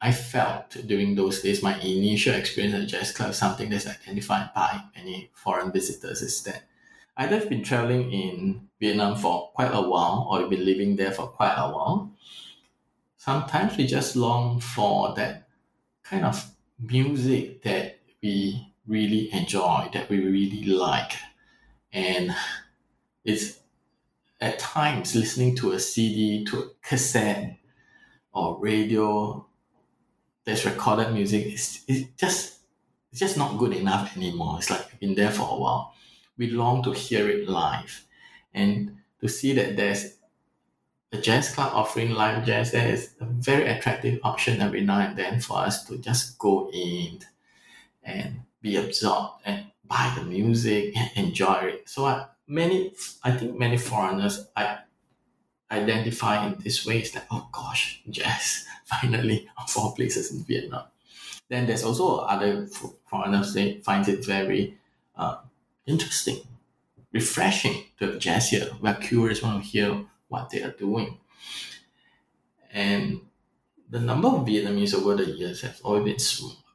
[0.00, 4.82] I felt during those days, my initial experience at jazz club, something that's identified by
[4.94, 6.64] many foreign visitors, is that
[7.16, 11.26] either have been traveling in Vietnam for quite a while or been living there for
[11.26, 12.12] quite a while.
[13.16, 15.48] Sometimes we just long for that
[16.04, 21.12] kind of music that we really enjoy, that we really like.
[21.92, 22.34] And
[23.24, 23.60] it's
[24.40, 27.58] at times listening to a CD, to a cassette
[28.32, 29.46] or radio
[30.44, 32.58] that's recorded music is it's just
[33.10, 34.56] it's just not good enough anymore.
[34.58, 35.94] It's like been there for a while
[36.38, 38.06] we long to hear it live
[38.54, 40.14] and to see that there's
[41.12, 45.18] a jazz club offering live jazz there is a very attractive option every now and
[45.18, 47.18] then for us to just go in
[48.04, 52.92] and be absorbed and buy the music and enjoy it so I, many
[53.24, 54.78] i think many foreigners i
[55.70, 60.84] identify in this way is that oh gosh jazz finally of all places in vietnam
[61.48, 62.66] then there's also other
[63.06, 64.78] foreigners they find it very
[65.16, 65.38] uh,
[65.86, 66.38] interesting,
[67.12, 68.68] refreshing to have jazz here.
[68.80, 71.18] We're curious, want to hear what they are doing.
[72.70, 73.22] And
[73.88, 76.18] the number of Vietnamese over the years has always been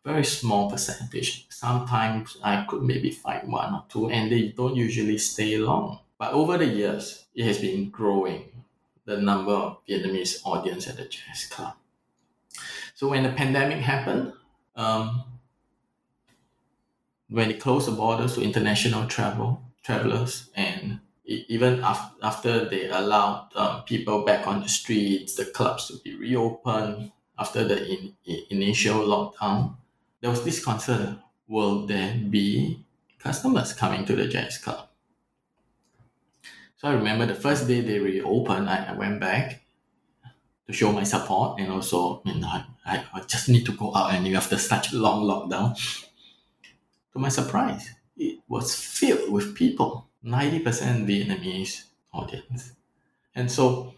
[0.03, 1.45] very small percentage.
[1.49, 5.99] Sometimes I could maybe find one or two, and they don't usually stay long.
[6.17, 8.63] But over the years, it has been growing
[9.05, 11.73] the number of Vietnamese audience at the jazz club.
[12.95, 14.33] So when the pandemic happened,
[14.75, 15.23] um,
[17.29, 23.49] when they closed the borders to international travel travelers and even af- after they allowed
[23.55, 28.15] um, people back on the streets, the clubs to be reopened after the in
[28.49, 29.75] initial lockdown,
[30.23, 32.85] there was this concern: will there be
[33.19, 34.87] customers coming to the jazz club?
[36.77, 39.65] So I remember the first day they reopened, I, I went back
[40.65, 42.47] to show my support and also, you know,
[42.85, 45.75] I, I just need to go out and you after such a long lockdown.
[47.11, 50.63] To my surprise, it was filled with people, 90%
[51.05, 51.83] Vietnamese
[52.13, 52.71] audience.
[53.35, 53.93] And so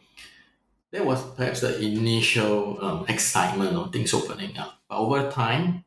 [0.90, 4.80] that was perhaps the initial um, excitement of things opening up.
[4.90, 5.85] But over time,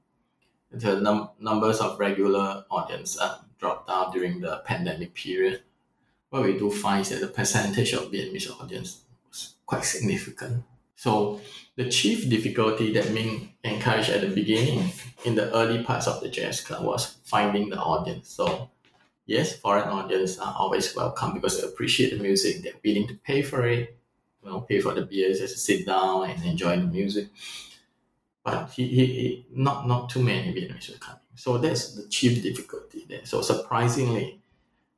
[0.71, 5.63] the num- numbers of regular audience um, dropped down during the pandemic period.
[6.31, 10.65] What we do find is that the percentage of Vietnamese audience was quite significant.
[10.97, 11.41] So
[11.77, 14.91] the chief difficulty that Minh encouraged at the beginning
[15.25, 18.29] in the early parts of the jazz club was finding the audience.
[18.29, 18.71] So
[19.27, 22.63] yes, foreign audience are always welcome because they appreciate the music.
[22.63, 23.97] They're willing to pay for it,
[24.43, 27.29] you know, pay for the beers, just sit down and enjoy the music.
[28.53, 31.21] But he, he, he not not too many Vietnamese were coming.
[31.35, 33.25] So that's the chief difficulty there.
[33.25, 34.41] So surprisingly,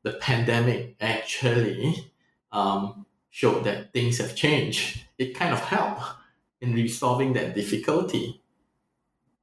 [0.02, 2.10] the pandemic actually
[2.52, 6.02] um, showed that things have changed, it kind of helped
[6.60, 8.42] in resolving that difficulty.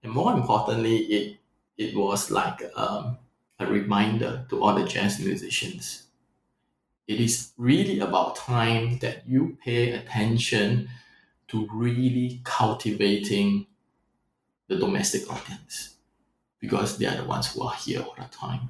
[0.04, 1.38] And more importantly, it
[1.78, 3.20] it was like um,
[3.60, 6.04] a reminder to all the jazz musicians.
[7.08, 10.90] It is really about time that you pay attention
[11.48, 13.68] to really cultivating
[14.68, 15.96] the domestic audience
[16.60, 18.70] because they are the ones who are here all the time.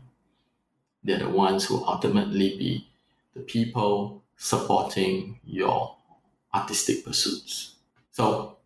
[1.03, 2.87] They're the ones who ultimately be
[3.33, 5.95] the people supporting your
[6.53, 7.75] artistic pursuits.
[8.11, 8.57] So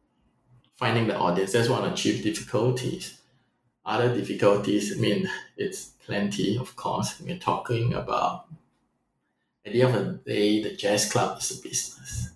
[0.75, 3.19] finding the audience, that's one of the chief difficulties.
[3.85, 7.19] Other difficulties, I mean, it's plenty, of course.
[7.21, 8.45] We're talking about
[9.65, 12.29] at the end of the day, the jazz club is a business.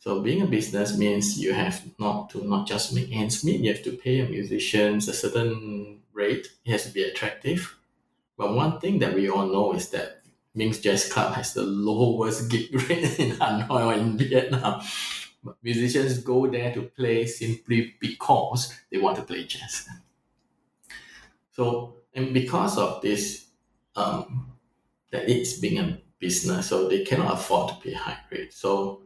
[0.00, 3.70] So being a business means you have not to not just make ends meet, you
[3.70, 6.48] have to pay your musicians a certain rate.
[6.64, 7.76] It has to be attractive.
[8.38, 10.22] But one thing that we all know is that
[10.56, 14.80] Minh's Jazz Club has the lowest gig rate in Hanoi or in Vietnam.
[15.44, 19.86] But musicians go there to play simply because they want to play jazz.
[21.52, 23.46] So, and because of this,
[23.96, 24.52] um,
[25.10, 28.54] that it's being a business, so they cannot afford to pay high rate.
[28.54, 29.02] So,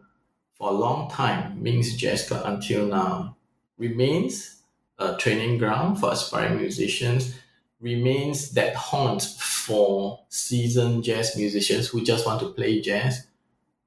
[0.64, 3.36] for a long time, Minh's Jazz Club until now
[3.76, 4.62] remains
[4.98, 7.38] a training ground for aspiring musicians,
[7.80, 13.26] remains that haunt for seasoned jazz musicians who just want to play jazz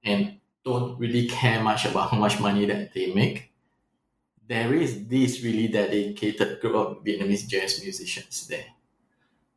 [0.04, 3.52] and don't really care much about how much money that they make.
[4.48, 8.68] There is this really dedicated group of Vietnamese jazz musicians there.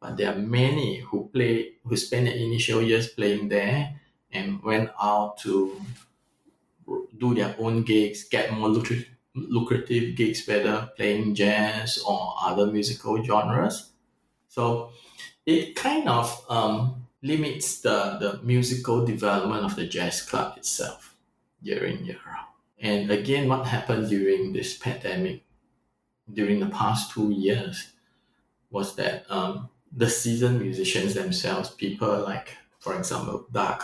[0.00, 4.00] But there are many who play who spend the initial years playing there
[4.32, 5.78] and went out to
[7.18, 13.22] do their own gigs, get more lucrative, lucrative gigs, whether playing jazz or other musical
[13.22, 13.90] genres.
[14.48, 14.90] So
[15.46, 21.16] it kind of um, limits the, the musical development of the jazz club itself
[21.62, 22.48] year in, year out.
[22.80, 25.42] And again, what happened during this pandemic,
[26.32, 27.92] during the past two years,
[28.70, 33.82] was that um, the seasoned musicians themselves, people like, for example, Doug,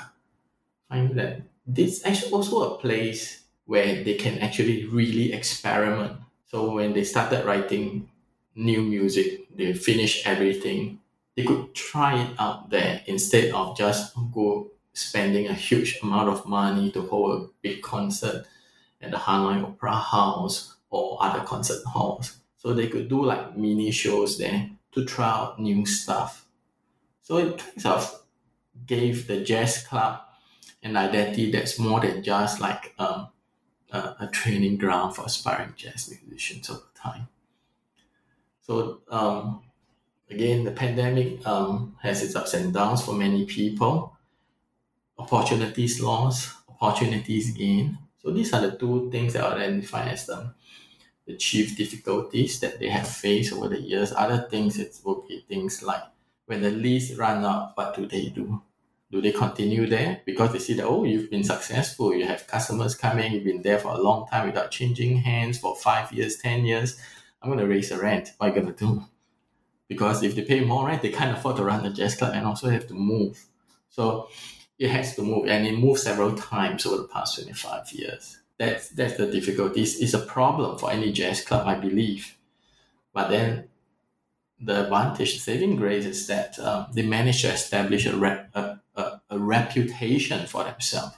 [0.89, 6.12] find that this actually also a place where they can actually really experiment.
[6.47, 8.09] So when they started writing
[8.55, 11.01] new music, they finish everything.
[11.37, 16.47] They could try it out there instead of just go spending a huge amount of
[16.47, 18.47] money to hold a big concert
[19.03, 22.39] at the Hanoi Opera House or other concert halls.
[22.57, 26.47] So they could do like mini shows there to try out new stuff.
[27.21, 28.23] So it kind of
[28.87, 30.21] gave the jazz club
[30.87, 33.28] an identity that's more than just like um,
[33.91, 37.28] a, a, training ground for aspiring jazz musicians over time.
[38.62, 39.62] So um,
[40.30, 44.16] again, the pandemic um, has its ups and downs for many people.
[45.18, 47.99] Opportunities lost, opportunities gained.
[48.18, 50.55] So these are the two things that I identify as the,
[51.26, 54.12] the chief difficulties that they have faced over the years.
[54.12, 56.03] Other things it will be things like
[56.47, 58.62] when the lease run out, what do they do?
[59.11, 60.23] Do they continue there?
[60.27, 63.79] Because they see that oh you've been successful you have customers coming you've been there
[63.79, 66.99] for a long time without changing hands for five years ten years.
[67.41, 68.33] I'm going to raise the rent.
[68.39, 69.05] What are you going to do?
[69.89, 72.47] Because if they pay more rent they can't afford to run the jazz club and
[72.47, 73.45] also have to move.
[73.89, 74.29] So
[74.79, 78.39] it has to move and it moved several times over the past 25 years.
[78.59, 79.83] That's that's the difficulty.
[79.83, 82.37] It's, it's a problem for any jazz club i believe.
[83.13, 83.69] But then
[84.61, 88.81] the advantage saving grace is that um, they managed to establish a, rep, a,
[89.37, 91.16] a, reputation for themselves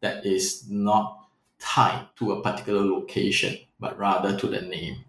[0.00, 1.28] that is not
[1.58, 5.04] tied to a particular location, but rather to the name.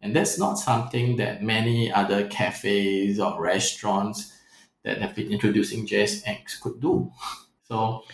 [0.00, 4.32] And that's not something that many other cafes or restaurants
[4.82, 7.10] that have been introducing jazz acts could do.
[7.68, 8.04] So,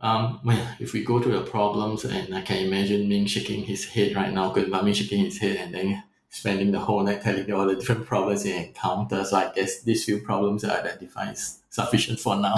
[0.00, 0.40] um,
[0.80, 4.32] if we go to the problems, and I can imagine Minh shaking his head right
[4.32, 6.02] now, but Minh shaking his head and then
[6.32, 9.22] spending the whole night telling you all the different problems you encounter.
[9.22, 11.36] So I guess these few problems are identified
[11.68, 12.54] sufficient for now.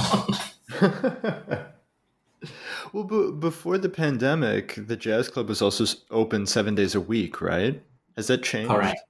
[2.92, 7.40] well, b- before the pandemic, the jazz club was also open seven days a week,
[7.40, 7.82] right?
[8.16, 8.70] Has that changed?
[8.70, 9.00] Correct.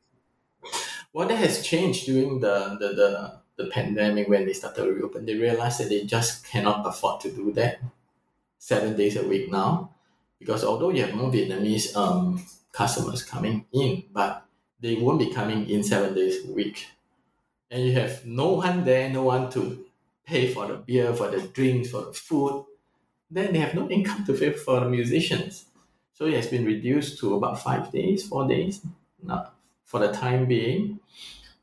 [1.12, 5.26] What that has changed during the, the, the, the pandemic when they started to reopen,
[5.26, 7.80] they realized that they just cannot afford to do that
[8.58, 9.90] seven days a week now.
[10.38, 12.42] Because although you have more Vietnamese um,
[12.72, 14.43] customers coming in, but
[14.84, 16.88] they won't be coming in seven days a week.
[17.70, 19.86] And you have no one there, no one to
[20.26, 22.66] pay for the beer, for the drinks, for the food.
[23.30, 25.66] Then they have no income to pay for the musicians.
[26.14, 28.82] So it has been reduced to about five days, four days
[29.22, 29.52] now
[29.84, 31.00] for the time being.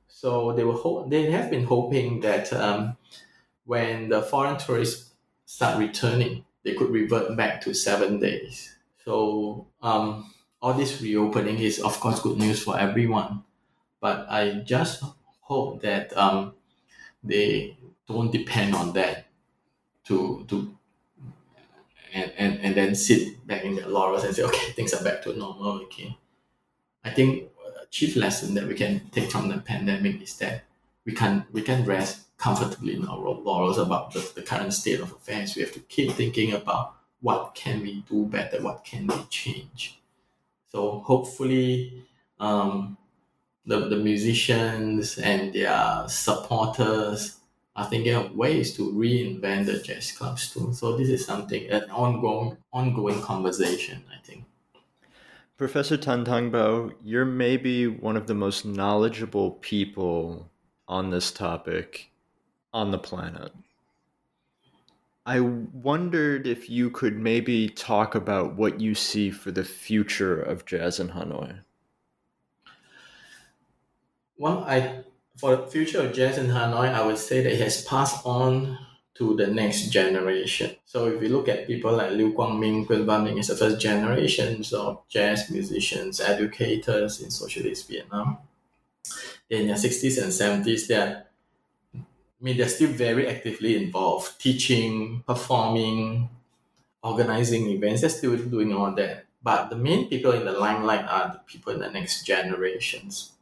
[0.08, 2.98] So they were ho- they have been hoping that um,
[3.66, 5.12] when the foreign tourists
[5.46, 8.76] start returning, they could revert back to seven days.
[9.06, 13.44] So um, all this reopening is of course good news for everyone,
[14.00, 15.04] but I just
[15.42, 16.54] hope that um,
[17.24, 19.28] they don't depend on that
[20.06, 20.76] to to
[22.14, 25.22] and, and, and then sit back in their laurels and say, okay, things are back
[25.24, 26.16] to normal again.
[27.04, 27.50] I think
[27.84, 30.64] a chief lesson that we can take from the pandemic is that
[31.06, 35.12] we can we can rest comfortably in our laurels about the, the current state of
[35.12, 35.56] affairs.
[35.56, 40.01] We have to keep thinking about what can we do better, what can we change.
[40.72, 42.06] So hopefully,
[42.40, 42.98] um,
[43.66, 47.38] the, the musicians and their supporters
[47.76, 50.74] are thinking of ways to reinvent the jazz clubs too.
[50.74, 54.46] So this is something an ongoing ongoing conversation, I think.
[55.58, 60.50] Professor Tan-Tangbau, you're maybe one of the most knowledgeable people
[60.88, 62.12] on this topic
[62.74, 63.52] on the planet.
[65.26, 70.66] I wondered if you could maybe talk about what you see for the future of
[70.66, 71.60] jazz in Hanoi.
[74.38, 75.04] Well, I
[75.38, 78.78] for the future of jazz in Hanoi, I would say that it has passed on
[79.16, 80.76] to the next generation.
[80.86, 84.74] So if you look at people like Liu Guangming, Gwen Ban is the first generations
[84.74, 88.40] of jazz musicians, educators in socialist Vietnam.
[89.50, 91.28] In their 60s and 70s, they're
[92.42, 96.28] I mean, they're still very actively involved, teaching, performing,
[97.04, 98.02] organizing events.
[98.02, 99.26] They're still doing all that.
[99.44, 103.34] But the main people in the limelight are the people in the next generations,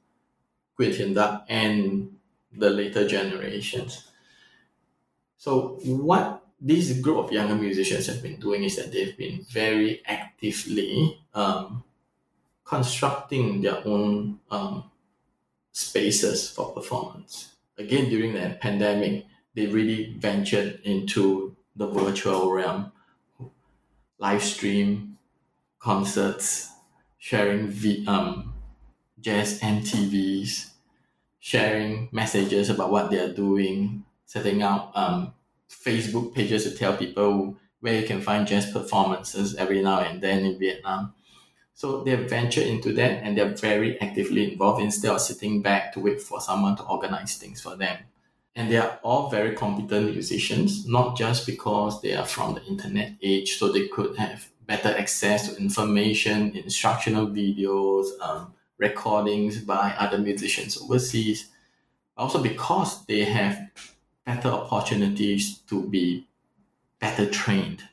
[0.75, 2.17] Gui Tiandak and
[2.51, 4.05] the later generations.
[5.37, 10.01] So what this group of younger musicians have been doing is that they've been very
[10.05, 11.83] actively um,
[12.65, 14.91] constructing their own um,
[15.71, 17.48] spaces for performance
[17.79, 19.25] again during the pandemic,
[19.55, 22.91] they really ventured into the virtual realm,
[24.19, 25.17] live stream
[25.79, 26.71] concerts,
[27.17, 28.53] sharing v, um,
[29.19, 30.71] jazz MTVs,
[31.39, 35.33] sharing messages about what they are doing, setting up um,
[35.69, 40.45] Facebook pages to tell people where you can find jazz performances every now and then
[40.45, 41.13] in Vietnam.
[41.79, 46.01] So they venture into that and they're very actively involved instead of sitting back to
[46.01, 47.99] wait for someone to organize things for them.
[48.53, 53.13] And they are all very competent musicians, not just because they are from the internet
[53.21, 60.17] age, so they could have better access to information, instructional videos, um, recordings by other
[60.17, 61.47] musicians overseas,
[62.17, 63.57] also because they have
[64.25, 66.27] better opportunities to be
[66.99, 67.83] better trained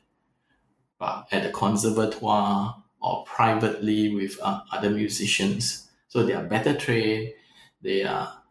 [0.99, 5.89] but at the conservatoire or privately with uh, other musicians.
[6.07, 7.33] So they are better trained,
[7.81, 8.41] they are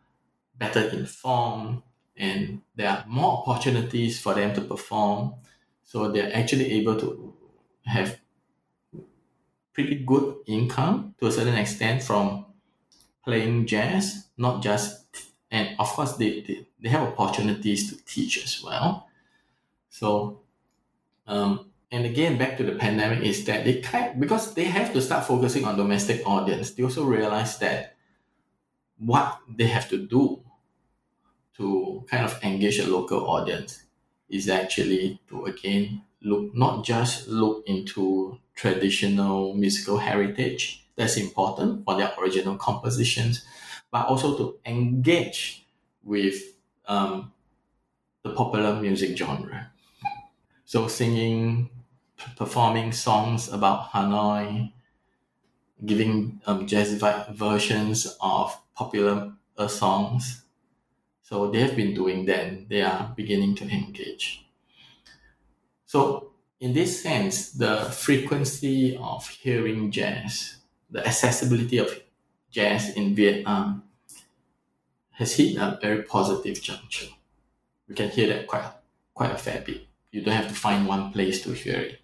[0.57, 1.83] better informed,
[2.17, 5.35] and there are more opportunities for them to perform.
[5.85, 7.35] So they're actually able to
[7.85, 8.19] have
[9.73, 12.47] pretty good income to a certain extent from
[13.25, 15.05] playing jazz, not just,
[15.51, 19.09] and of course, they, they, they have opportunities to teach as well.
[19.91, 20.41] So
[21.27, 25.01] um, and again back to the pandemic is that they kind because they have to
[25.01, 26.73] start focusing on domestic audience.
[26.73, 27.97] They also realize that
[28.99, 30.43] what they have to do
[31.57, 33.85] to kind of engage a local audience
[34.29, 41.97] is actually to again look not just look into traditional musical heritage that's important for
[41.97, 43.45] their original compositions
[43.91, 45.67] but also to engage
[46.03, 46.43] with
[46.87, 47.33] um,
[48.23, 49.73] the popular music genre.
[50.65, 51.71] So singing
[52.37, 54.73] performing songs about Hanoi,
[55.85, 60.45] giving um, jazzified versions of popular uh, songs.
[61.23, 62.69] So they have been doing that.
[62.69, 64.47] They are beginning to engage.
[65.85, 70.57] So in this sense, the frequency of hearing jazz,
[70.91, 72.01] the accessibility of
[72.51, 73.83] jazz in Vietnam
[75.13, 77.09] has hit a very positive juncture.
[77.89, 78.71] We can hear that quite
[79.15, 79.87] quite a fair bit.
[80.11, 82.01] You don't have to find one place to hear it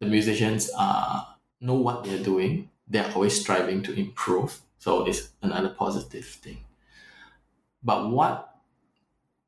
[0.00, 2.70] the musicians are know what they're doing.
[2.86, 4.60] They're always striving to improve.
[4.78, 6.58] So it's another positive thing.
[7.82, 8.54] But what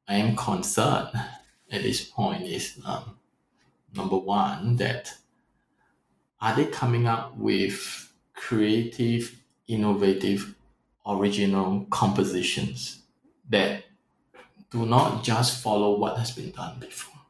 [0.09, 1.11] I am concerned
[1.71, 3.19] at this point is um,
[3.95, 5.13] number one that
[6.41, 10.55] are they coming up with creative, innovative,
[11.07, 13.01] original compositions
[13.49, 13.85] that
[14.71, 17.21] do not just follow what has been done before?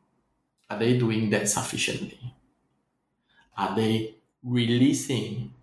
[0.68, 2.34] Are they doing that sufficiently?
[3.56, 5.54] Are they releasing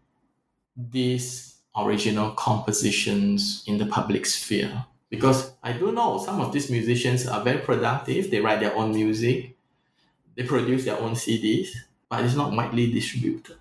[0.75, 4.85] these original compositions in the public sphere?
[5.09, 8.31] Because I do know some of these musicians are very productive.
[8.31, 9.55] They write their own music.
[10.35, 11.69] they produce their own CDs,
[12.09, 13.57] but it's not widely distributed.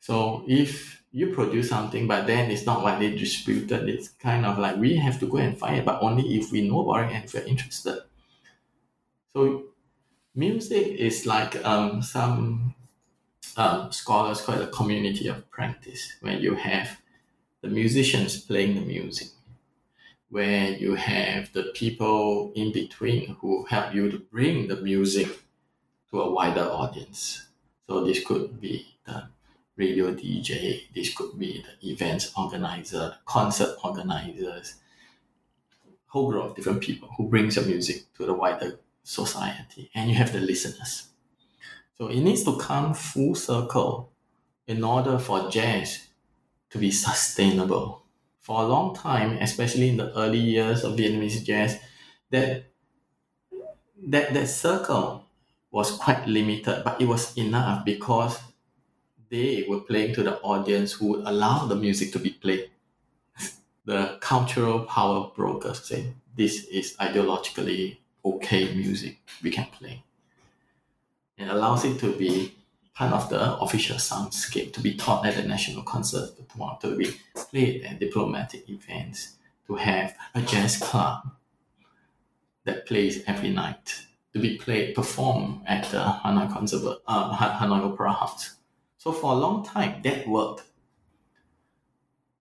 [0.00, 4.76] So if you produce something, but then it's not widely distributed, it's kind of like
[4.76, 7.24] we have to go and find it, but only if we know about it and
[7.24, 8.02] if we're interested.
[9.32, 9.64] So
[10.34, 12.74] music is like um, some
[13.56, 17.00] um, scholars call it a community of practice, where you have
[17.60, 19.28] the musicians playing the music,
[20.30, 25.28] where you have the people in between who help you to bring the music
[26.10, 27.48] to a wider audience.
[27.86, 29.28] So this could be the
[29.76, 34.74] radio DJ, this could be the events organizer, concert organizers,
[36.08, 39.90] whole group of different people who brings your music to the wider society.
[39.94, 41.08] And you have the listeners.
[41.98, 44.12] So it needs to come full circle
[44.66, 46.08] in order for jazz
[46.70, 48.04] to be sustainable.
[48.40, 51.78] For a long time, especially in the early years of Vietnamese jazz,
[52.30, 52.64] that
[54.06, 55.24] that that circle
[55.70, 58.38] was quite limited, but it was enough because
[59.30, 62.70] they were playing to the audience who would allow the music to be played.
[63.84, 70.02] the cultural power brokers say this is ideologically okay music we can play.
[71.38, 72.54] It allows it to be
[72.94, 76.32] part of the official soundscape to be taught at the national concerts,
[76.80, 79.36] to be played at diplomatic events,
[79.68, 81.30] to have a jazz club
[82.64, 88.12] that plays every night, to be played, performed at the Hanoi Conserva- uh, Hanoi Opera
[88.12, 88.56] House.
[88.98, 90.64] So for a long time, that worked.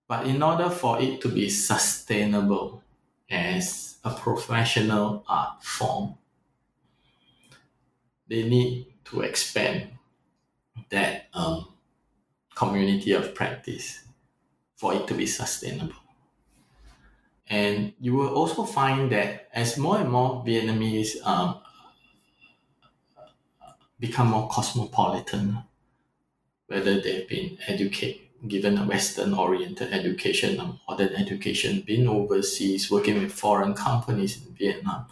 [0.07, 2.81] But in order for it to be sustainable
[3.29, 6.15] as a professional art form,
[8.29, 9.89] they need to expand
[10.89, 11.67] that um,
[12.55, 14.03] community of practice
[14.75, 15.95] for it to be sustainable.
[17.49, 21.61] And you will also find that as more and more Vietnamese um,
[23.99, 25.59] become more cosmopolitan,
[26.67, 33.21] whether they've been educated, given a Western oriented education, a modern education, been overseas, working
[33.21, 35.05] with foreign companies in Vietnam,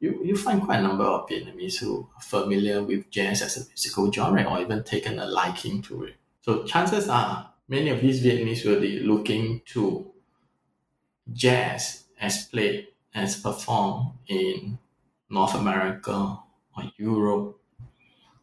[0.00, 3.68] you, you find quite a number of Vietnamese who are familiar with jazz as a
[3.68, 6.16] musical genre or even taken a liking to it.
[6.42, 10.10] So chances are many of these Vietnamese will be looking to
[11.32, 14.78] jazz as played, as performed in
[15.30, 16.38] North America
[16.76, 17.58] or Europe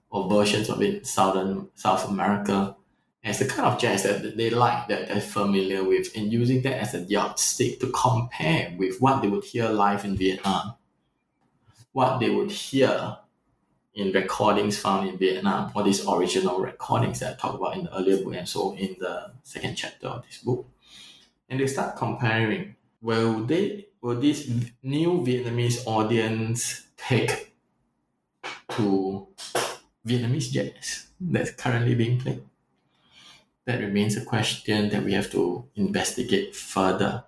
[0.09, 2.75] or versions of it Southern South America
[3.23, 6.77] as the kind of jazz that they like, that they're familiar with, and using that
[6.79, 10.73] as a yardstick to compare with what they would hear live in Vietnam
[11.93, 13.17] what they would hear
[13.93, 17.95] in recordings found in Vietnam, or these original recordings that I talked about in the
[17.95, 20.67] earlier book and so in the second chapter of this book.
[21.47, 24.49] And they start comparing, will they will this
[24.81, 27.53] new Vietnamese audience take
[28.71, 29.27] to
[30.05, 32.43] Vietnamese jazz that's currently being played?
[33.65, 37.23] That remains a question that we have to investigate further.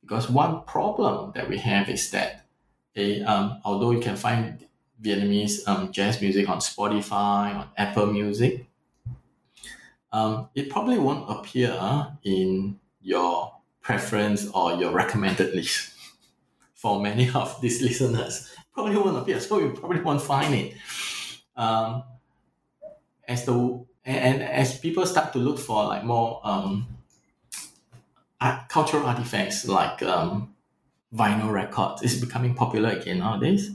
[0.00, 2.46] Because one problem that we have is that
[2.98, 4.58] Okay, um, although you can find
[5.00, 8.66] Vietnamese um, jazz music on Spotify, on Apple Music,
[10.10, 11.78] um, it probably won't appear
[12.24, 15.92] in your preference or your recommended list
[16.74, 18.52] for many of these listeners.
[18.74, 20.74] Probably won't appear, so you probably won't find it.
[21.56, 22.02] Um,
[23.28, 26.88] as the and, as people start to look for like more um,
[28.40, 30.56] art, cultural artifacts like um,
[31.14, 32.02] vinyl records.
[32.02, 33.70] It's becoming popular again nowadays.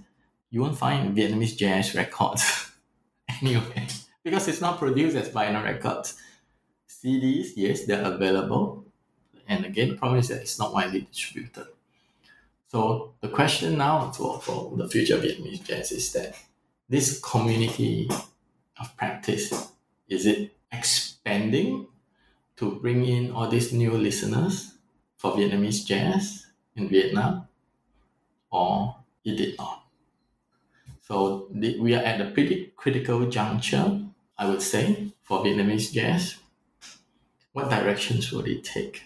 [0.50, 2.72] You won't find Vietnamese jazz records
[3.42, 3.88] anyway
[4.24, 6.16] because it's not produced as vinyl records.
[6.88, 8.86] CDs, yes, they're available.
[9.48, 11.68] And again, the problem is that it's not widely distributed.
[12.68, 16.36] So the question now for, for the future Vietnamese jazz is that
[16.90, 18.10] this community
[18.80, 19.72] of practice,
[20.08, 21.88] is it expanding
[22.58, 24.74] to bring in all these new listeners
[25.18, 26.43] for Vietnamese jazz?
[26.76, 27.48] In Vietnam,
[28.52, 29.84] or it did not.
[31.02, 34.02] So we are at a pretty critical juncture,
[34.38, 36.38] I would say, for Vietnamese jazz.
[37.52, 39.04] What directions will it take?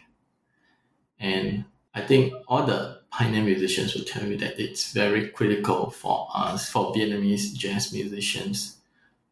[1.19, 6.29] And I think all the pioneer musicians will tell you that it's very critical for
[6.33, 8.77] us, for Vietnamese jazz musicians,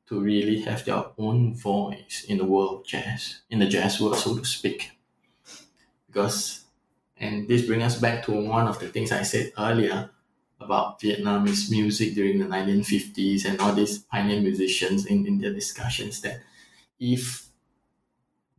[0.07, 4.37] to really have their own voice in the world jazz, in the jazz world, so
[4.37, 4.91] to speak.
[6.07, 6.64] Because
[7.17, 10.09] and this brings us back to one of the things I said earlier
[10.59, 16.21] about Vietnamese music during the 1950s and all these pioneer musicians in, in their discussions
[16.21, 16.41] that
[16.99, 17.47] if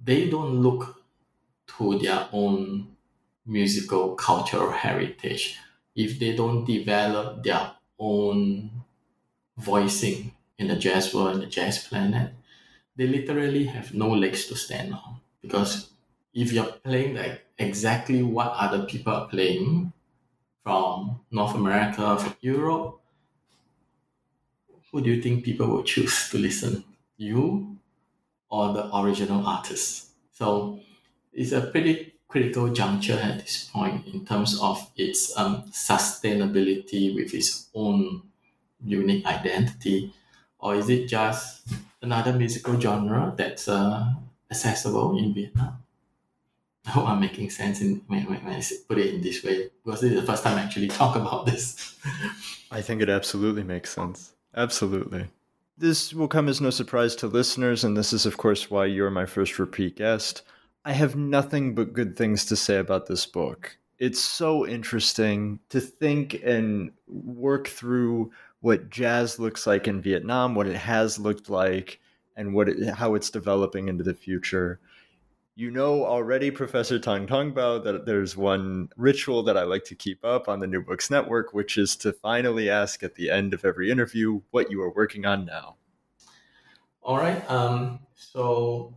[0.02, 1.02] they don't look
[1.78, 2.96] to their own
[3.46, 5.58] musical cultural heritage,
[5.94, 8.70] if they don't develop their own
[9.56, 12.32] voicing in the jazz world and the jazz planet,
[12.96, 15.20] they literally have no legs to stand on.
[15.42, 15.90] Because
[16.34, 19.92] if you're playing like exactly what other people are playing
[20.62, 23.00] from North America, from Europe,
[24.90, 26.84] who do you think people will choose to listen?
[27.16, 27.78] You
[28.50, 30.10] or the original artist?
[30.32, 30.80] So
[31.32, 37.34] it's a pretty critical juncture at this point in terms of its um, sustainability with
[37.34, 38.22] its own
[38.84, 40.12] unique identity,
[40.58, 41.68] or is it just
[42.02, 44.12] another musical genre that's uh,
[44.50, 45.78] accessible in Vietnam?
[46.88, 50.00] I hope I'm making sense in, when, when I put it in this way because
[50.00, 51.98] this is the first time I actually talk about this.
[52.70, 54.34] I think it absolutely makes sense.
[54.54, 55.26] Absolutely.
[55.78, 59.10] This will come as no surprise to listeners, and this is, of course, why you're
[59.10, 60.42] my first repeat guest.
[60.84, 63.76] I have nothing but good things to say about this book.
[63.98, 68.30] It's so interesting to think and work through
[68.60, 72.00] what jazz looks like in Vietnam, what it has looked like,
[72.36, 74.80] and what it, how it's developing into the future.
[75.58, 80.50] You know already, Professor Tan-Tangbau, that there's one ritual that I like to keep up
[80.50, 83.90] on the New Books Network, which is to finally ask at the end of every
[83.90, 85.76] interview what you are working on now.
[87.02, 87.42] All right.
[87.50, 88.94] Um, so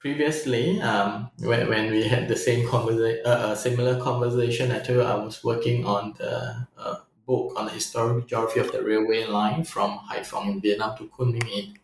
[0.00, 4.98] previously, um, when, when we had the same conversation, uh, uh, similar conversation, I told
[4.98, 9.26] you I was working on the uh, book on the historic geography of the railway
[9.26, 11.78] line from Haiphong in Vietnam to Kunming in,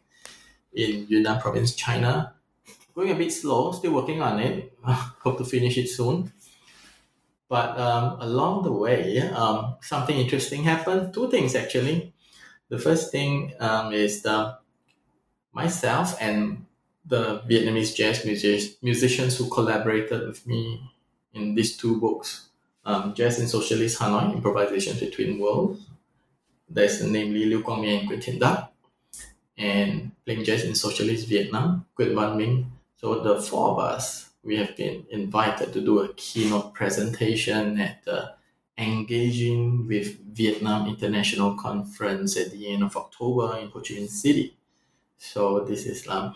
[0.73, 2.35] in Yunnan province, China.
[2.95, 4.77] Going a bit slow, still working on it.
[4.85, 6.33] Hope to finish it soon.
[7.49, 11.13] But um, along the way, um, something interesting happened.
[11.13, 12.13] Two things actually.
[12.69, 14.57] The first thing um, is the
[15.53, 16.65] myself and
[17.05, 20.81] the Vietnamese jazz music- musicians who collaborated with me
[21.35, 22.49] in these two books,
[22.85, 25.87] um, Jazz in Socialist Hanoi, Improvisation Between Worlds.
[26.69, 28.73] There's namely Liu Quang and Thien Duc,
[29.59, 32.65] and Playing Jazz in Socialist Vietnam, Quyen Van Minh.
[33.03, 38.05] So the four of us, we have been invited to do a keynote presentation at
[38.05, 38.35] the
[38.79, 44.57] Engaging with Vietnam International Conference at the end of October in Ho Chi Minh City.
[45.19, 46.35] So this is um,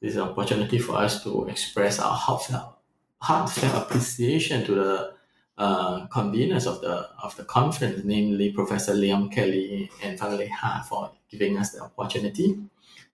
[0.00, 2.78] this is an opportunity for us to express our heartfelt,
[3.20, 5.14] heartfelt appreciation to the
[5.58, 10.86] uh, conveners of the of the conference, namely Professor Liam Kelley and Van Le Ha,
[10.88, 12.60] for giving us the opportunity.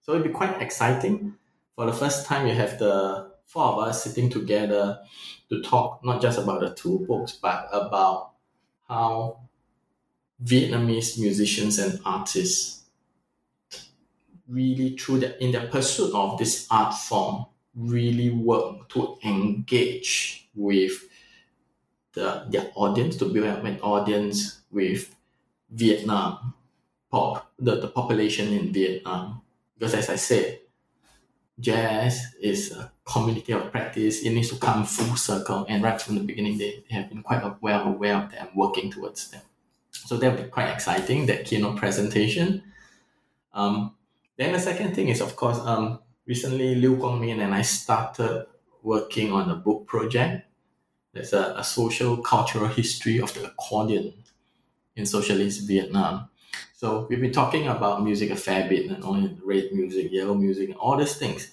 [0.02, 1.36] So it'll be quite exciting.
[1.76, 5.00] For the first time, you have the four of us sitting together
[5.48, 8.32] to talk not just about the two books, but about
[8.88, 9.40] how
[10.42, 12.82] Vietnamese musicians and artists
[14.48, 21.08] really through the in their pursuit of this art form really work to engage with
[22.12, 25.14] the their audience to build up an audience with
[25.70, 26.52] Vietnam
[27.10, 29.42] pop the, the population in Vietnam.
[29.78, 30.58] Because as I said
[31.60, 36.14] jazz is a community of practice it needs to come full circle and right from
[36.14, 39.42] the beginning they, they have been quite well aware of that and working towards them
[39.90, 42.62] so that would be quite exciting that keynote presentation
[43.54, 43.94] um,
[44.36, 48.46] then the second thing is, of course, um, recently Liu Guangmin and I started
[48.82, 50.46] working on a book project.
[51.12, 54.14] There's a, a social cultural history of the accordion
[54.96, 56.28] in socialist Vietnam.
[56.76, 60.74] So we've been talking about music a fair bit, and only red music, yellow music,
[60.78, 61.52] all these things.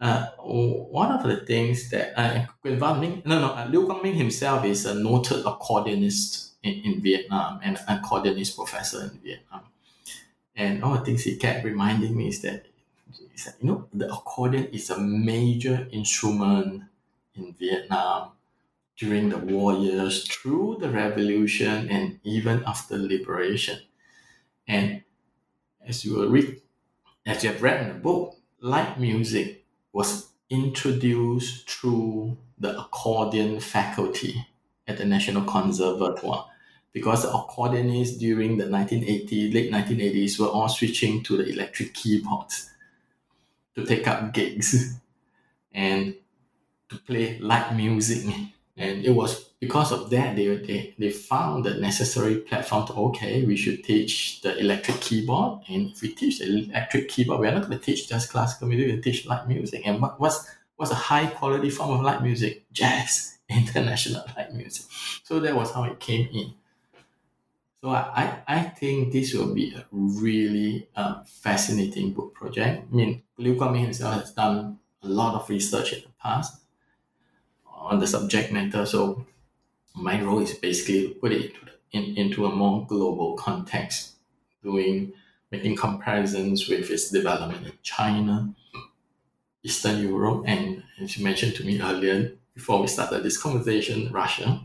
[0.00, 4.86] Uh, one of the things that uh, Minh, no, no, uh, Liu Guangmin himself is
[4.86, 9.60] a noted accordionist in, in Vietnam and an accordionist professor in Vietnam.
[10.56, 12.66] And all the things he kept reminding me is that,
[13.34, 16.84] is that, you know, the accordion is a major instrument
[17.34, 18.30] in Vietnam
[19.00, 23.78] during the war years, through the revolution, and even after liberation.
[24.68, 25.02] And
[25.84, 26.60] as you will read,
[27.24, 34.46] as you have read in the book, light music was introduced through the accordion faculty
[34.86, 36.46] at the National Conservatoire
[36.92, 42.68] because the accordionists during the 1980s, late 1980s were all switching to the electric keyboards
[43.74, 44.94] to take up gigs
[45.72, 46.16] and
[46.90, 48.26] to play light music.
[48.80, 53.44] And it was because of that they, they, they found the necessary platform to okay,
[53.44, 55.60] we should teach the electric keyboard.
[55.68, 58.96] And if we teach the electric keyboard, we're not going to teach just classical music,
[58.96, 59.82] we teach light music.
[59.86, 62.64] And what, what's what's a high quality form of light music?
[62.72, 64.86] Jazz, international light music.
[65.24, 66.54] So that was how it came in.
[67.82, 72.86] So I, I think this will be a really uh, fascinating book project.
[72.90, 76.59] I mean, Liu Guangmin himself has done a lot of research in the past
[77.80, 78.86] on the subject matter.
[78.86, 79.26] So
[79.94, 81.52] my role is basically to put it
[81.92, 84.16] in, into a more global context
[84.62, 85.12] doing
[85.50, 88.54] making comparisons with its development in China,
[89.64, 94.60] Eastern Europe, and as you mentioned to me earlier before we started this conversation, Russia.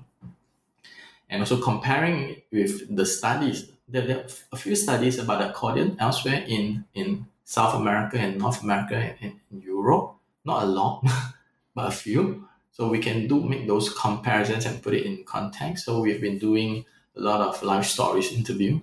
[1.29, 3.71] And also comparing with the studies.
[3.87, 8.61] There, there are a few studies about accordion elsewhere in, in South America and North
[8.61, 10.15] America and in Europe.
[10.43, 11.03] Not a lot,
[11.75, 12.47] but a few.
[12.75, 15.85] So we can do make those comparisons and put it in context.
[15.85, 16.85] So we've been doing
[17.17, 18.81] a lot of life stories interview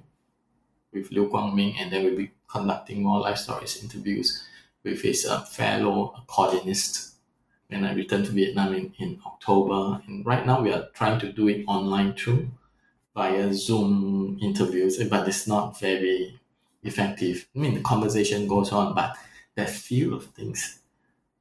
[0.93, 4.45] with Liu Guangming, and then we'll be conducting more life stories interviews
[4.84, 7.14] with his uh, fellow accordionist
[7.68, 10.03] when I returned to Vietnam in, in October.
[10.07, 12.51] And right now we are trying to do it online too
[13.14, 16.40] via Zoom interviews, but it's not very
[16.84, 17.49] effective.
[17.57, 19.16] I mean, the conversation goes on, but
[19.57, 20.82] that feel of things,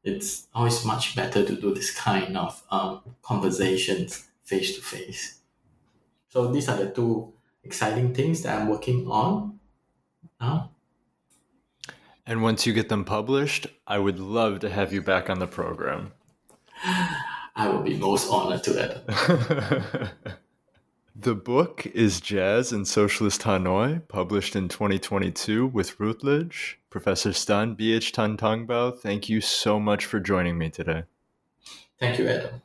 [0.03, 5.39] it's always much better to do this kind of um, conversations face to face.
[6.29, 7.33] So these are the two
[7.63, 9.59] exciting things that I'm working on
[10.39, 10.71] now.
[12.25, 15.47] And once you get them published, I would love to have you back on the
[15.47, 16.13] program.
[17.55, 20.13] I will be most honored to that.
[21.15, 26.79] the book is Jazz in Socialist Hanoi, published in 2022 with Routledge.
[26.89, 28.11] Professor Stan B.H.
[28.11, 31.03] Tan-Tangbau, thank you so much for joining me today.
[31.99, 32.61] Thank you, Adam.